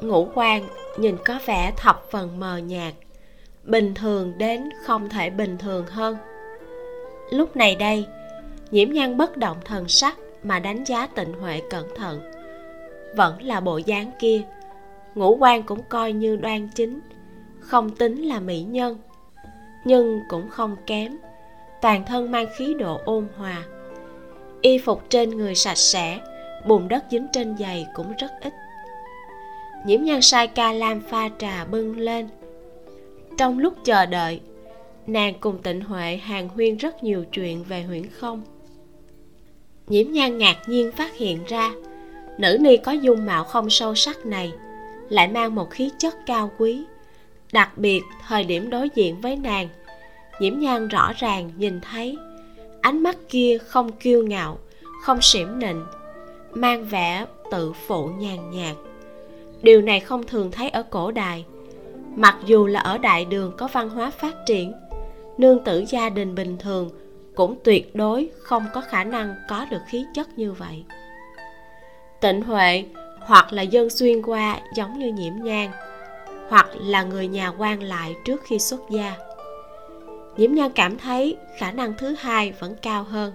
[0.00, 0.62] ngũ quan
[0.98, 2.94] nhìn có vẻ thập phần mờ nhạt
[3.64, 6.16] bình thường đến không thể bình thường hơn.
[7.30, 8.06] Lúc này đây,
[8.70, 12.20] nhiễm nhan bất động thần sắc mà đánh giá tịnh huệ cẩn thận.
[13.16, 14.42] Vẫn là bộ dáng kia,
[15.14, 17.00] ngũ quan cũng coi như đoan chính,
[17.60, 18.98] không tính là mỹ nhân,
[19.84, 21.16] nhưng cũng không kém.
[21.82, 23.62] Toàn thân mang khí độ ôn hòa,
[24.60, 26.20] y phục trên người sạch sẽ,
[26.66, 28.52] bùn đất dính trên giày cũng rất ít.
[29.86, 32.28] Nhiễm nhan sai ca lam pha trà bưng lên
[33.36, 34.40] trong lúc chờ đợi.
[35.06, 38.42] Nàng cùng tịnh huệ hàng huyên rất nhiều chuyện về huyễn không.
[39.86, 41.72] Nhiễm nhan ngạc nhiên phát hiện ra,
[42.38, 44.52] nữ ni có dung mạo không sâu sắc này,
[45.08, 46.84] lại mang một khí chất cao quý,
[47.52, 49.68] đặc biệt thời điểm đối diện với nàng.
[50.40, 52.16] Nhiễm nhan rõ ràng nhìn thấy,
[52.80, 54.58] ánh mắt kia không kiêu ngạo,
[55.02, 55.84] không xỉm nịnh,
[56.52, 58.76] mang vẻ tự phụ nhàn nhạt.
[59.62, 61.44] Điều này không thường thấy ở cổ đại
[62.16, 64.72] mặc dù là ở đại đường có văn hóa phát triển,
[65.38, 66.90] nương tử gia đình bình thường
[67.34, 70.84] cũng tuyệt đối không có khả năng có được khí chất như vậy.
[72.20, 72.84] Tịnh huệ
[73.20, 75.70] hoặc là dân xuyên qua giống như nhiễm nhang
[76.48, 79.16] hoặc là người nhà quan lại trước khi xuất gia.
[80.36, 83.32] Nhiễm nhan cảm thấy khả năng thứ hai vẫn cao hơn.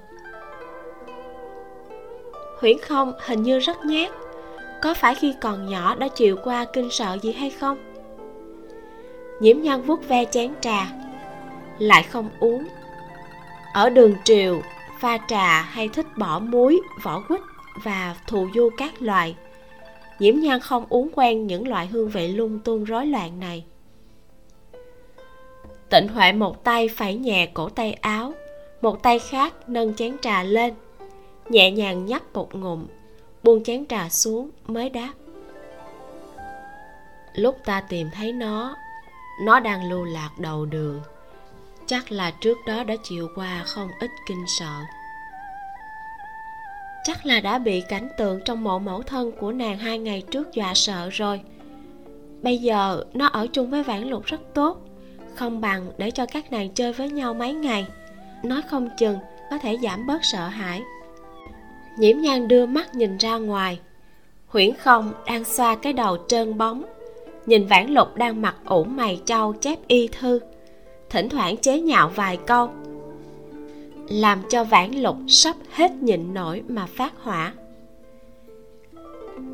[2.60, 4.12] Huyễn không hình như rất nhát,
[4.82, 7.89] có phải khi còn nhỏ đã chịu qua kinh sợ gì hay không?
[9.40, 10.88] Nhiễm nhan vuốt ve chén trà,
[11.80, 12.68] lại không uống.
[13.74, 14.62] Ở đường triều,
[15.00, 17.42] pha trà hay thích bỏ muối, vỏ quýt
[17.84, 19.36] và thù du các loại
[20.20, 23.66] nhiễm nhan không uống quen những loại hương vị lung tung rối loạn này.
[25.90, 28.34] Tịnh huệ một tay phải nhẹ cổ tay áo,
[28.82, 30.74] một tay khác nâng chén trà lên,
[31.50, 32.86] nhẹ nhàng nhấp một ngụm,
[33.44, 35.14] buông chén trà xuống mới đáp.
[37.34, 38.76] Lúc ta tìm thấy nó
[39.42, 41.02] nó đang lưu lạc đầu đường.
[41.86, 44.74] Chắc là trước đó đã chịu qua không ít kinh sợ.
[47.04, 50.54] Chắc là đã bị cảnh tượng trong mộ mẫu thân của nàng hai ngày trước
[50.54, 51.42] dọa sợ rồi.
[52.42, 54.78] Bây giờ nó ở chung với vãn lục rất tốt,
[55.36, 57.86] không bằng để cho các nàng chơi với nhau mấy ngày.
[58.44, 59.18] Nói không chừng
[59.52, 60.84] có thể giảm bớt sợ hãi.
[61.98, 63.80] Nhiễm nhan đưa mắt nhìn ra ngoài.
[64.48, 66.84] Huyễn không đang xoa cái đầu trơn bóng
[67.46, 70.40] nhìn vãn lục đang mặc ủ mày trâu chép y thư.
[71.10, 72.70] Thỉnh thoảng chế nhạo vài câu.
[74.08, 77.54] Làm cho vãn lục sắp hết nhịn nổi mà phát hỏa.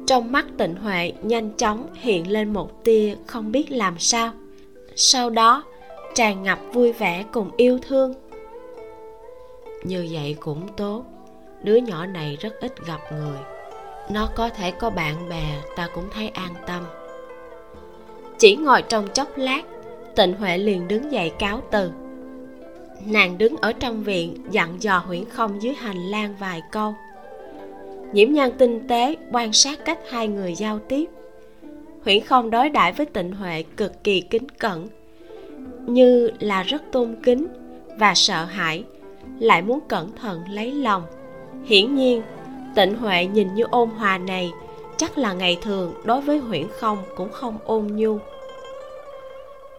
[0.08, 4.32] Trong mắt tịnh huệ nhanh chóng hiện lên một tia không biết làm sao.
[4.96, 5.64] Sau đó,
[6.16, 8.14] tràn ngập vui vẻ cùng yêu thương.
[9.84, 11.06] Như vậy cũng tốt.
[11.64, 13.38] Đứa nhỏ này rất ít gặp người.
[14.12, 16.84] Nó có thể có bạn bè, ta cũng thấy an tâm
[18.38, 19.62] chỉ ngồi trong chốc lát,
[20.16, 21.92] tịnh huệ liền đứng dậy cáo từ.
[23.06, 26.96] Nàng đứng ở trong viện, dặn dò huyễn không dưới hành lang vài câu.
[28.14, 31.06] Nhiễm nhan tinh tế quan sát cách hai người giao tiếp.
[32.04, 34.88] Huyễn không đối đãi với tịnh huệ cực kỳ kính cẩn,
[35.86, 37.48] như là rất tôn kính
[37.98, 38.84] và sợ hãi,
[39.40, 41.04] lại muốn cẩn thận lấy lòng.
[41.66, 42.22] Hiển nhiên,
[42.76, 44.52] tịnh huệ nhìn như ôn hòa này
[44.98, 48.18] chắc là ngày thường, đối với huyễn không cũng không ôn nhu.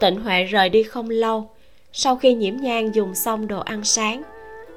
[0.00, 1.50] Tịnh huệ rời đi không lâu.
[1.92, 4.22] Sau khi nhiễm nhang dùng xong đồ ăn sáng,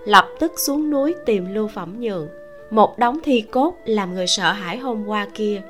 [0.05, 2.27] lập tức xuống núi tìm lưu phẩm nhượng.
[2.69, 5.61] Một đống thi cốt làm người sợ hãi hôm qua kia,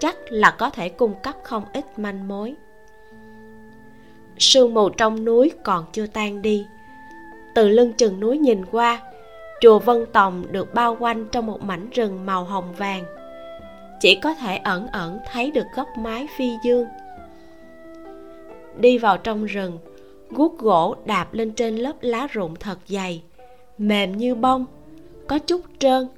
[0.00, 2.54] chắc là có thể cung cấp không ít manh mối.
[4.38, 6.66] Sương mù trong núi còn chưa tan đi.
[7.54, 9.00] Từ lưng chừng núi nhìn qua,
[9.60, 13.19] chùa vân tòng được bao quanh trong một mảnh rừng màu hồng vàng
[14.00, 16.86] chỉ có thể ẩn ẩn thấy được góc mái phi dương.
[18.76, 19.78] Đi vào trong rừng,
[20.30, 23.22] guốc gỗ đạp lên trên lớp lá rụng thật dày,
[23.78, 24.66] mềm như bông,
[25.26, 26.08] có chút trơn.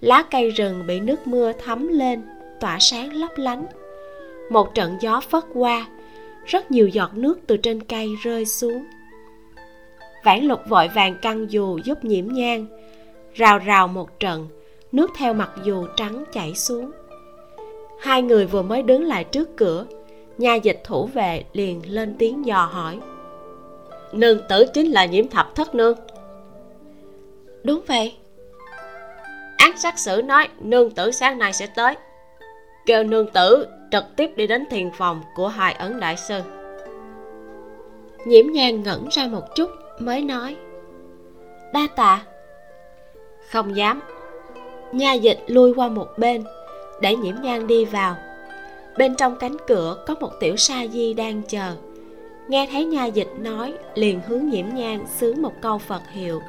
[0.00, 2.22] Lá cây rừng bị nước mưa thấm lên,
[2.60, 3.66] tỏa sáng lấp lánh.
[4.50, 5.86] Một trận gió phất qua,
[6.46, 8.84] rất nhiều giọt nước từ trên cây rơi xuống.
[10.24, 12.66] Vãn lục vội vàng căng dù giúp nhiễm nhang,
[13.34, 14.48] rào rào một trận,
[14.92, 16.90] nước theo mặt dù trắng chảy xuống
[18.00, 19.86] hai người vừa mới đứng lại trước cửa
[20.38, 23.00] nhà dịch thủ vệ liền lên tiếng dò hỏi.
[24.12, 25.98] Nương tử chính là nhiễm thập thất nương.
[27.62, 28.14] Đúng vậy.
[29.56, 31.94] Án sát sử nói nương tử sáng nay sẽ tới.
[32.86, 36.40] Kêu nương tử trực tiếp đi đến thiền phòng của hai ấn đại sư.
[38.26, 40.56] Nhiễm nhang ngẩn ra một chút mới nói.
[41.72, 42.22] Đa tạ.
[43.50, 44.00] Không dám.
[44.92, 46.44] Nha dịch lui qua một bên
[47.00, 48.16] để nhiễm nhang đi vào.
[48.98, 51.76] Bên trong cánh cửa có một tiểu sa di đang chờ.
[52.48, 56.40] Nghe thấy nha dịch nói, liền hướng nhiễm nhang xứ một câu phật hiệu.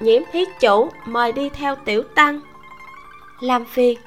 [0.00, 2.40] Nhiễm thiết chủ, mời đi theo tiểu tăng.
[3.40, 3.98] Làm phiền.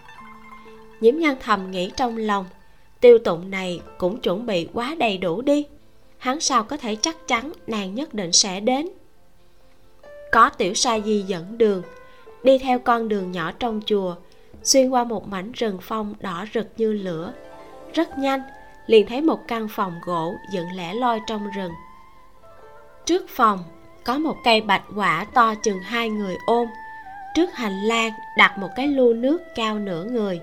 [1.02, 2.46] Nhiễm nhang thầm nghĩ trong lòng,
[3.02, 5.66] tiêu tụng này cũng chuẩn bị quá đầy đủ đi.
[6.18, 8.90] Hắn sao có thể chắc chắn nàng nhất định sẽ đến?
[10.32, 11.82] Có tiểu sa di dẫn đường,
[12.44, 14.16] đi theo con đường nhỏ trong chùa
[14.64, 17.34] xuyên qua một mảnh rừng phong đỏ rực như lửa.
[17.94, 18.42] Rất nhanh,
[18.88, 21.72] liền thấy một căn phòng gỗ dựng lẻ loi trong rừng.
[23.06, 23.60] Trước phòng,
[24.04, 26.68] có một cây bạch quả to chừng hai người ôm.
[27.36, 30.42] Trước hành lang, đặt một cái lu nước cao nửa người.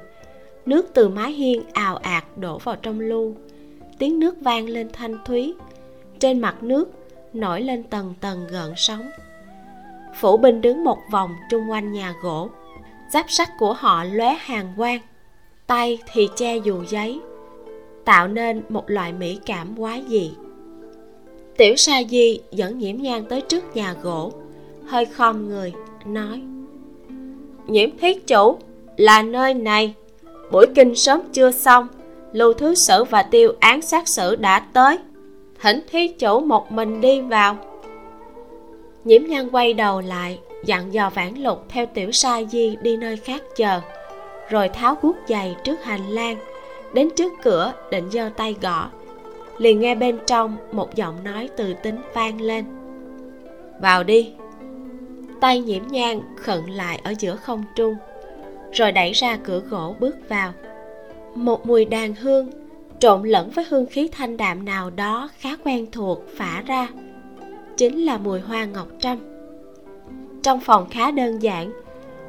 [0.66, 3.34] Nước từ mái hiên ào ạt đổ vào trong lu.
[3.98, 5.54] Tiếng nước vang lên thanh thúy.
[6.18, 6.90] Trên mặt nước,
[7.32, 9.10] nổi lên tầng tầng gợn sóng.
[10.20, 12.50] Phủ binh đứng một vòng trung quanh nhà gỗ
[13.12, 15.00] giáp sắt của họ lóe hàng quang,
[15.66, 17.20] tay thì che dù giấy,
[18.04, 20.30] tạo nên một loại mỹ cảm quá dị.
[21.56, 24.32] Tiểu sa di dẫn nhiễm nhang tới trước nhà gỗ,
[24.86, 25.72] hơi khom người,
[26.06, 26.42] nói,
[27.66, 28.58] nhiễm thiết chủ,
[28.96, 29.94] là nơi này.
[30.50, 31.88] Buổi kinh sớm chưa xong,
[32.32, 34.98] lưu thứ sử và tiêu án sát sử đã tới.
[35.62, 37.56] Thỉnh thiết chủ một mình đi vào.
[39.04, 43.16] Nhiễm Nhan quay đầu lại dặn dò vãn lục theo tiểu sa di đi nơi
[43.16, 43.80] khác chờ.
[44.50, 46.36] Rồi tháo guốc giày trước hành lang,
[46.92, 48.90] đến trước cửa định giơ tay gõ.
[49.58, 52.64] Liền nghe bên trong một giọng nói từ tính vang lên.
[53.80, 54.32] Vào đi.
[55.40, 57.94] Tay nhiễm nhang khẩn lại ở giữa không trung,
[58.72, 60.52] rồi đẩy ra cửa gỗ bước vào.
[61.34, 62.50] Một mùi đàn hương
[62.98, 66.88] trộn lẫn với hương khí thanh đạm nào đó khá quen thuộc phả ra,
[67.76, 69.35] chính là mùi hoa ngọc trâm
[70.46, 71.72] trong phòng khá đơn giản.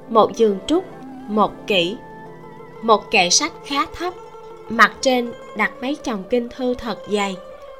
[0.10, 0.86] Một giường trúc,
[1.28, 1.98] một kỹ
[2.82, 4.14] một kệ sách khá thấp.
[4.70, 7.36] Mặt trên đặt mấy chồng kinh thư thật dày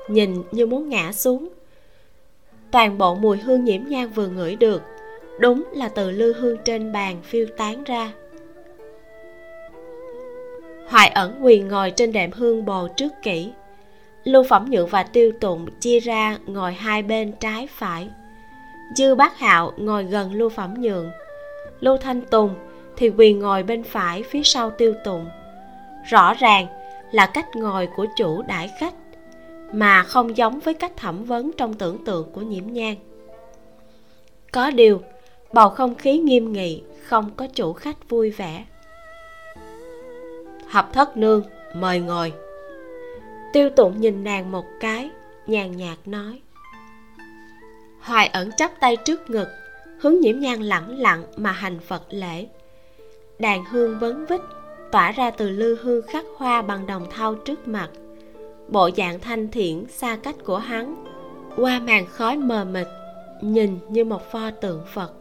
[0.08, 1.48] nhìn như muốn ngã xuống.
[2.72, 4.82] Toàn bộ mùi hương nhiễm nhang vừa ngửi được,
[5.40, 8.12] đúng là từ lư hương trên bàn phiêu tán ra.
[10.88, 13.52] Hoài ẩn quỳ ngồi trên đệm hương bồ trước kỹ
[14.24, 18.10] lưu phẩm nhượng và tiêu tụng chia ra ngồi hai bên trái phải
[18.96, 21.12] dư bác hạo ngồi gần lưu phẩm nhượng.
[21.80, 22.56] Lưu thanh tùng
[22.96, 25.26] thì quỳ ngồi bên phải phía sau tiêu tụng
[26.10, 26.68] rõ ràng
[27.12, 28.94] là cách ngồi của chủ đãi khách,
[29.74, 32.96] mà không giống với cách thẩm vấn trong tưởng tượng của nhiễm nhang
[34.58, 35.02] có điều,
[35.54, 38.66] bầu không khí nghiêm nghị, không có chủ khách vui vẻ.
[40.68, 42.34] Hợp thất nương, mời ngồi.
[43.54, 45.10] Tiêu tụng nhìn nàng một cái,
[45.48, 46.42] nhàn nhạt nói
[48.02, 49.48] hoài ẩn chắp tay trước ngực,
[50.00, 52.48] hướng nhiễm nhang lẳng lặng mà hành phật lễ.
[53.40, 54.42] Đàn hương vấn vít
[54.92, 57.90] tỏa ra từ lư hương khắc hoa bằng đồng thau trước mặt.
[58.68, 61.06] Bộ dạng thanh thiện xa cách của hắn,
[61.56, 62.88] qua màn khói mờ mịt,
[63.42, 65.14] nhìn như một pho tượng phật.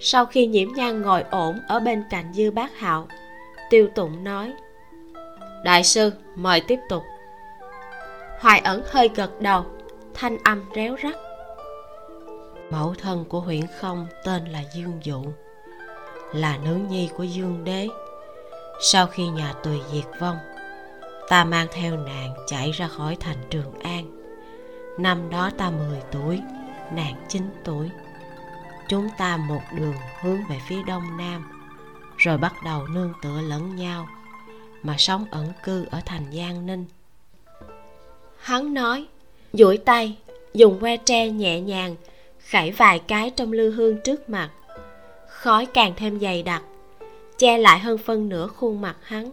[0.00, 3.08] Sau khi nhiễm nhan ngồi ổn ở bên cạnh dư bác hạo,
[3.70, 4.52] tiêu tụng nói,
[5.64, 7.02] đại sư, mời tiếp tục.
[8.40, 9.64] Hoài ẩn hơi gật đầu,
[10.14, 11.23] thanh âm réo rắt
[12.74, 15.24] mẫu thân của huyện không tên là dương dụ,
[16.32, 17.88] là nữ nhi của dương đế.
[18.80, 20.36] Sau khi nhà tùy diệt vong,
[21.28, 24.10] ta mang theo nàng chạy ra khỏi thành trường an.
[24.98, 26.40] Năm đó ta 10 tuổi,
[26.92, 27.90] nàng 9 tuổi.
[28.88, 31.50] Chúng ta một đường hướng về phía đông nam,
[32.16, 34.08] rồi bắt đầu nương tựa lẫn nhau,
[34.82, 36.84] mà sống ẩn cư ở thành giang ninh.
[38.38, 39.06] Hắn nói,
[39.52, 40.16] duỗi tay,
[40.54, 41.96] dùng que tre nhẹ nhàng
[42.44, 44.50] khải vài cái trong lư hương trước mặt.
[45.28, 46.62] Khói càng thêm dày đặc,
[47.38, 49.32] che lại hơn phân nửa khuôn mặt hắn.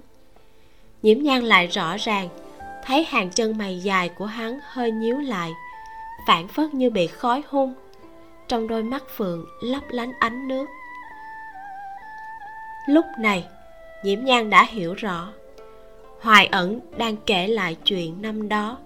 [1.02, 2.30] Nhiễm nhan lại rõ ràng,
[2.86, 5.52] thấy hàng chân mày dài của hắn hơi nhíu lại,
[6.28, 7.74] phản phất như bị khói hung.
[8.48, 10.66] Trong đôi mắt phượng lấp lánh ánh nước.
[12.88, 13.46] Lúc này,
[14.04, 15.28] nhiễm nhan đã hiểu rõ,
[16.22, 18.78] hoài ẩn đang kể lại chuyện năm đó.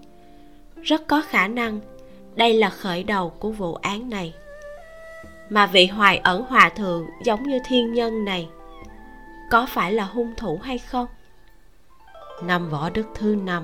[0.84, 1.80] Rất có khả năng
[2.36, 4.34] đây là khởi đầu của vụ án này.
[5.50, 8.50] Mà vị hoài ẩn hòa thượng giống như thiên nhân này,
[9.52, 11.08] có phải là hung thủ hay không?
[12.44, 13.64] Năm võ đức thứ năm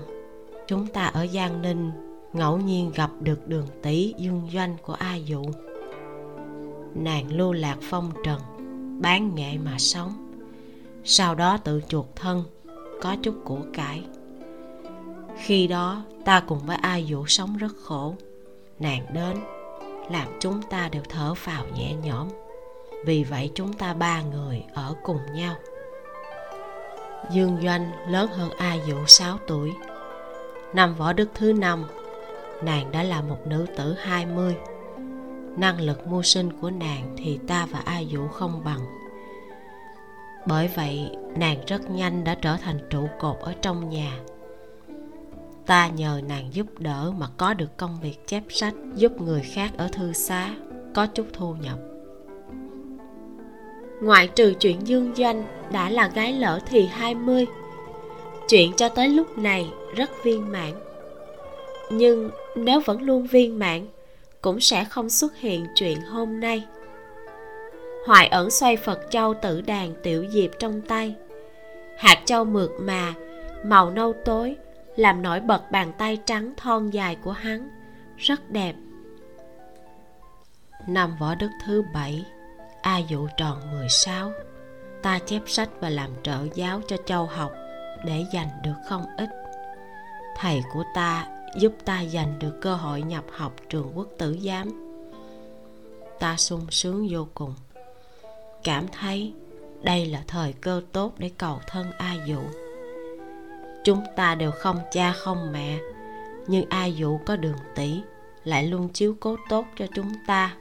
[0.68, 1.92] chúng ta ở giang ninh,
[2.34, 5.44] ngẫu nhiên gặp được đường tỷ dương doanh của a dụ.
[6.96, 8.40] Nàng lưu lạc phong trần,
[9.02, 10.34] bán nghệ mà sống.
[11.04, 12.44] Sau đó tự chuột thân,
[13.02, 14.04] có chút của cải.
[15.38, 18.16] Khi đó, ta cùng với a dụ sống rất khổ
[18.82, 19.38] nàng đến,
[20.10, 22.28] làm chúng ta đều thở phào nhẹ nhõm.
[23.06, 25.56] Vì vậy chúng ta ba người ở cùng nhau.
[27.32, 29.72] Dương doanh lớn hơn a dụ 6 tuổi.
[30.74, 31.86] Năm võ đức thứ năm,
[32.64, 34.56] nàng đã là một nữ tử 20
[35.58, 38.80] năng lực mưu sinh của nàng thì ta và a dụ không bằng.
[40.48, 44.20] Bởi vậy, nàng rất nhanh đã trở thành trụ cột ở trong nhà
[45.66, 49.72] ta nhờ nàng giúp đỡ mà có được công việc chép sách, giúp người khác
[49.78, 50.56] ở thư xá,
[50.94, 51.78] có chút thu nhập.
[54.02, 57.46] Ngoại trừ chuyện dương doanh, đã là gái lỡ thì 20
[58.48, 60.74] chuyện cho tới lúc này rất viên mãn.
[61.92, 63.88] Nhưng nếu vẫn luôn viên mãn,
[64.42, 66.64] cũng sẽ không xuất hiện chuyện hôm nay.
[68.06, 71.16] Hoài ẩn xoay phật châu tử đàn tiểu diệp trong tay.
[71.98, 73.14] Hạt châu mượt mà,
[73.66, 74.56] màu nâu tối
[75.02, 77.70] làm nổi bật bàn tay trắng thon dài của hắn.
[78.18, 78.76] Rất đẹp.
[80.88, 82.26] Năm võ đức thứ bảy,
[82.82, 84.32] a dụ tròn 16
[85.04, 87.52] ta chép sách và làm trợ giáo cho châu học
[88.06, 89.30] để giành được không ít.
[90.38, 94.96] Thầy của ta giúp ta giành được cơ hội nhập học trường quốc tử giám.
[96.20, 97.54] Ta sung sướng vô cùng.
[98.64, 99.34] Cảm thấy
[99.82, 102.42] đây là thời cơ tốt để cầu thân a dụ
[103.84, 105.80] chúng ta đều không cha không mẹ.
[106.48, 108.02] Nhưng ai dụ có đường tỷ,
[108.44, 110.56] lại luôn chiếu cố tốt cho chúng ta.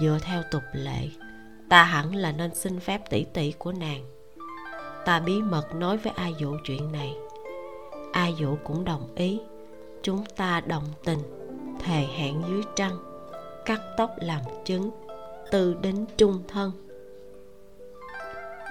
[0.00, 1.08] Dựa theo tục lệ,
[1.68, 4.04] ta hẳn là nên xin phép tỷ tỷ của nàng.
[5.04, 7.14] Ta bí mật nói với ai dụ chuyện này.
[8.12, 9.40] Ai dụ cũng đồng ý.
[10.02, 11.18] Chúng ta đồng tình,
[11.80, 12.96] thề hẹn dưới trăng,
[13.64, 14.90] cắt tóc làm chứng
[15.50, 16.72] từ đến trung thân.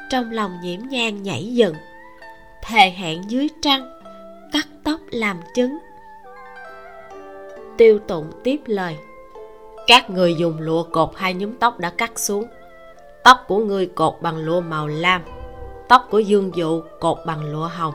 [0.10, 1.76] Trong lòng nhiễm nhang nhảy dựng
[2.64, 4.02] thề hẹn dưới trăng,
[4.54, 5.78] cắt tóc làm chứng.
[7.78, 8.98] Tiêu tụng tiếp lời,
[9.88, 12.46] các người dùng lụa cột hai nhúm tóc đã cắt xuống.
[13.24, 15.22] Tóc của ngươi cột bằng lụa màu lam,
[15.88, 17.94] tóc của dương dụ cột bằng lụa hồng.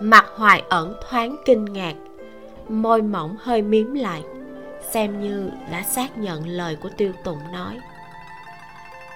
[0.00, 1.94] Mặt hoài ẩn thoáng kinh ngạc,
[2.68, 4.22] môi mỏng hơi miếm lại,
[4.90, 7.78] xem như đã xác nhận lời của tiêu tụng nói.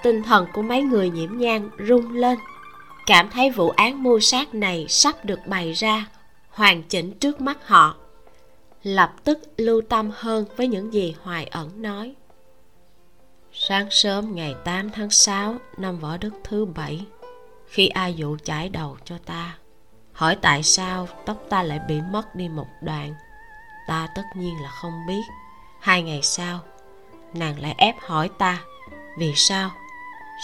[0.02, 2.38] Tinh thần của mấy người nhiễm nhang rung lên
[3.06, 6.06] cảm thấy vụ án mưu sát này sắp được bày ra,
[6.50, 7.96] hoàn chỉnh trước mắt họ.
[8.82, 12.14] Lập tức lưu tâm hơn với những gì hoài ẩn nói.
[13.52, 17.06] Sáng sớm ngày 8 tháng 6 năm võ đức thứ bảy,
[17.66, 19.56] khi a dụ chải đầu cho ta,
[20.12, 23.14] hỏi tại sao tóc ta lại bị mất đi một đoạn,
[23.88, 25.22] ta tất nhiên là không biết.
[25.80, 26.60] Hai ngày sau,
[27.34, 28.60] nàng lại ép hỏi ta,
[29.18, 29.70] vì sao?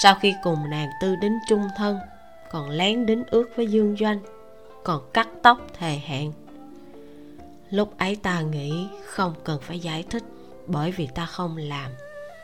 [0.02, 1.98] Sau khi cùng nàng tư đính chung thân
[2.50, 4.18] còn lén đính ước với dương doanh,
[4.84, 6.32] còn cắt tóc thề hẹn.
[7.70, 10.22] Lúc ấy ta nghĩ không cần phải giải thích,
[10.66, 11.90] bởi vì ta không làm,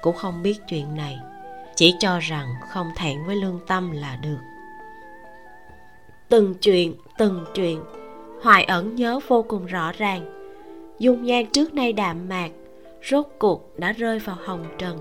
[0.02, 1.18] cũng không biết chuyện này,
[1.76, 4.38] chỉ cho rằng không thẹn với lương tâm là được.
[6.28, 7.80] Từng chuyện từng chuyện,
[8.42, 10.30] hoài ẩn nhớ vô cùng rõ ràng.
[10.98, 12.50] Dung nhan trước nay đạm mạc,
[13.10, 14.98] rốt cuộc đã rơi vào hồng trần.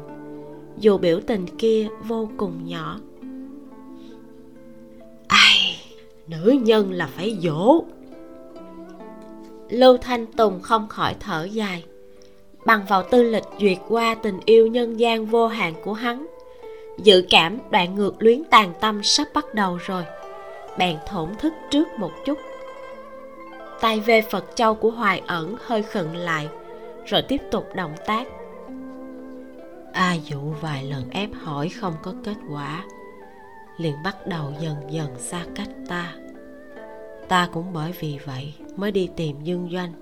[0.77, 2.99] Dù biểu tình kia vô cùng nhỏ
[6.33, 7.83] nữ nhân là phải dỗ.
[9.69, 11.83] Lưu thanh tùng không khỏi thở dài.
[12.65, 16.25] Bằng vào tư lịch duyệt qua tình yêu nhân gian vô hạn của hắn,
[16.97, 20.03] dự cảm đoạn ngược luyến tàn tâm sắp bắt đầu rồi.
[20.77, 22.37] Bèn thổn thức trước một chút.
[23.81, 26.47] Tay về phật châu của hoài ẩn hơi khựng lại,
[27.05, 28.27] rồi tiếp tục động tác.
[29.93, 32.85] A dụ vài lần ép hỏi không có kết quả,
[33.77, 36.13] liền bắt đầu dần dần xa cách ta
[37.27, 39.93] ta cũng bởi vì vậy mới đi tìm dương doanh.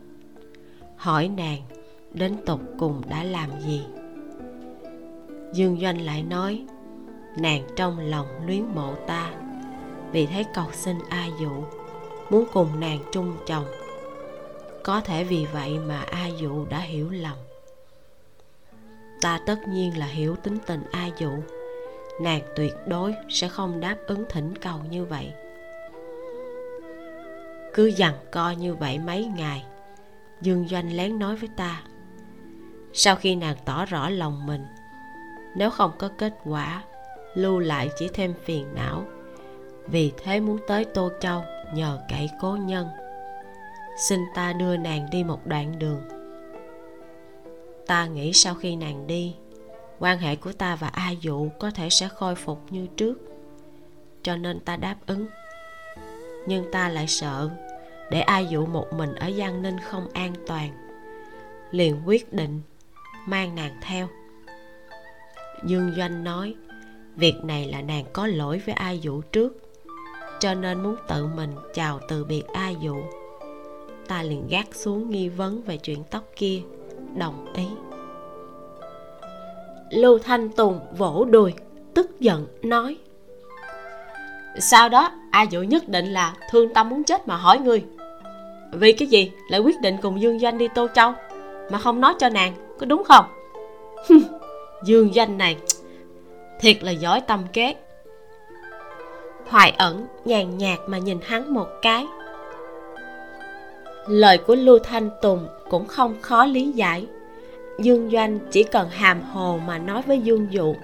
[0.96, 1.62] Hỏi nàng,
[2.14, 3.86] đến tục cùng đã làm gì?
[5.54, 6.66] Dương doanh lại nói,
[7.38, 9.34] nàng trong lòng luyến mộ ta,
[10.12, 11.64] vì thấy cầu xin a dụ,
[12.30, 13.66] muốn cùng nàng chung chồng.
[14.84, 17.38] Có thể vì vậy mà a dụ đã hiểu lầm.
[19.22, 21.32] Ta tất nhiên là hiểu tính tình a dụ.
[22.22, 25.34] Nàng tuyệt đối sẽ không đáp ứng thỉnh cầu như vậy
[27.74, 29.66] cứ dằn co như vậy mấy ngày.
[30.42, 31.84] Dương doanh lén nói với ta,
[32.94, 34.66] sau khi nàng tỏ rõ lòng mình,
[35.56, 36.84] nếu không có kết quả,
[37.34, 39.04] lưu lại chỉ thêm phiền não.
[39.88, 41.44] Vì thế muốn tới tô châu
[41.74, 42.88] nhờ cậy cố nhân.
[43.98, 46.02] Xin ta đưa nàng đi một đoạn đường.
[47.88, 49.36] Ta nghĩ sau khi nàng đi,
[50.00, 53.18] quan hệ của ta và a dụ có thể sẽ khôi phục như trước,
[54.24, 55.28] cho nên ta đáp ứng
[56.46, 57.50] nhưng ta lại sợ,
[58.12, 60.70] để Ai dụ một mình ở giang ninh không an toàn,
[61.72, 62.62] liền quyết định
[63.28, 64.08] mang nàng theo.
[65.64, 66.56] Dương doanh nói,
[67.16, 69.58] việc này là nàng có lỗi với Ai dụ trước,
[70.40, 72.96] cho nên muốn tự mình chào từ biệt Ai dụ.
[74.08, 76.62] Ta liền gác xuống nghi vấn về chuyện tóc kia,
[77.18, 77.68] đồng ý.
[79.90, 81.54] Lưu thanh tùng vỗ đùi,
[81.94, 82.98] tức giận, nói
[84.60, 87.84] sau đó, a dụ nhất định là thương tâm muốn chết mà hỏi ngươi
[88.72, 91.14] vì cái gì lại quyết định cùng dương doanh đi tô châu?
[91.72, 93.26] Mà không nói cho nàng, có đúng không?
[94.84, 95.58] Dương doanh này,
[96.60, 97.76] thiệt là giỏi tâm kế.
[99.48, 102.08] Hoài ẩn, nhàn nhạt mà nhìn hắn một cái.
[104.08, 107.06] Lời của lưu thanh tùng cũng không khó lý giải.
[107.80, 110.76] Dương doanh chỉ cần hàm hồ mà nói với dương dụ,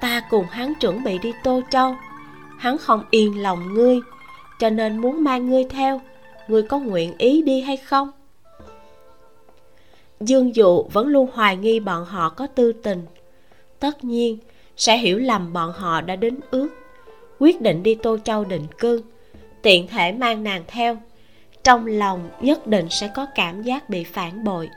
[0.00, 1.94] ta cùng hắn chuẩn bị đi tô châu
[2.58, 4.00] hắn không yên lòng ngươi,
[4.58, 6.00] cho nên muốn mang ngươi theo.
[6.48, 8.10] Ngươi có nguyện ý đi hay không?
[10.20, 13.06] Dương dụ vẫn luôn hoài nghi bọn họ có tư tình.
[13.80, 14.38] Tất nhiên,
[14.76, 16.68] sẽ hiểu lầm bọn họ đã đến ước.
[17.38, 19.02] Quyết định đi tô châu định cư,
[19.62, 20.98] tiện thể mang nàng theo.
[21.64, 24.70] Trong lòng nhất định sẽ có cảm giác bị phản bội.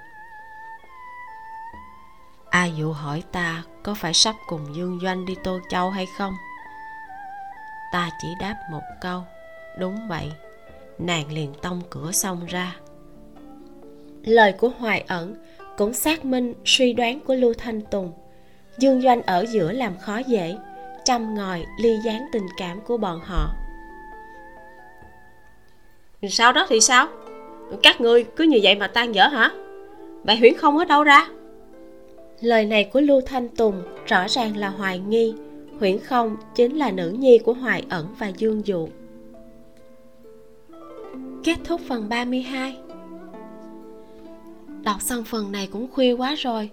[2.50, 6.34] A dụ hỏi ta có phải sắp cùng dương doanh đi tô châu hay không?
[7.92, 9.22] Ta chỉ đáp một câu.
[9.78, 10.32] Đúng vậy.
[11.00, 12.76] Nàng liền tông cửa xông ra.
[14.24, 15.36] Lời của hoài ẩn
[15.78, 18.12] cũng xác minh suy đoán của lưu thanh tùng.
[18.78, 20.58] Dương doanh ở giữa làm khó dễ,
[21.06, 23.56] chăm ngòi ly gián tình cảm của bọn họ.
[26.30, 27.08] Sau đó thì sao?
[27.84, 29.52] Các ngươi cứ như vậy mà tan dở hả?
[30.24, 31.28] Vậy huyễn không ở đâu ra?
[32.42, 35.34] Lời này của lưu thanh tùng rõ ràng là hoài nghi
[35.80, 38.90] huyễn không chính là nữ nhi của hoài ẩn và dương dụ.
[41.44, 42.78] Kết thúc phần 32
[44.84, 46.70] đọc xong phần này cũng khuya quá rồi,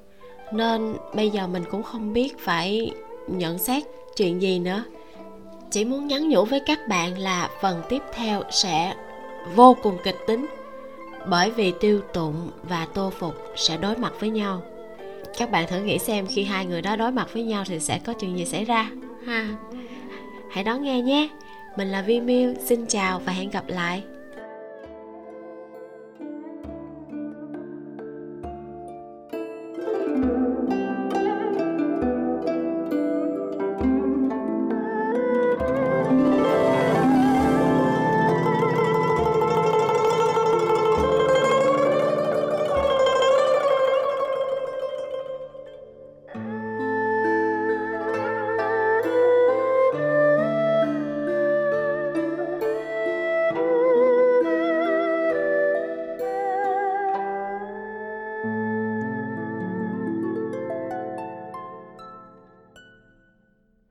[0.53, 2.91] nên bây giờ mình cũng không biết phải
[3.29, 3.83] nhận xét
[4.17, 4.85] chuyện gì nữa.
[5.71, 8.95] Chỉ muốn nhắn nhủ với các bạn là phần tiếp theo sẽ
[9.55, 10.47] vô cùng kịch tính,
[11.29, 14.63] bởi vì tiêu tụng và tô phục sẽ đối mặt với nhau
[15.39, 17.99] các bạn thử nghĩ xem khi hai người đó đối mặt với nhau thì sẽ
[17.99, 18.91] có chuyện gì xảy ra?
[19.27, 19.49] Ha.
[20.51, 21.29] Hãy đón nghe nhé.
[21.77, 24.03] Mình là vi miu xin chào và hẹn gặp lại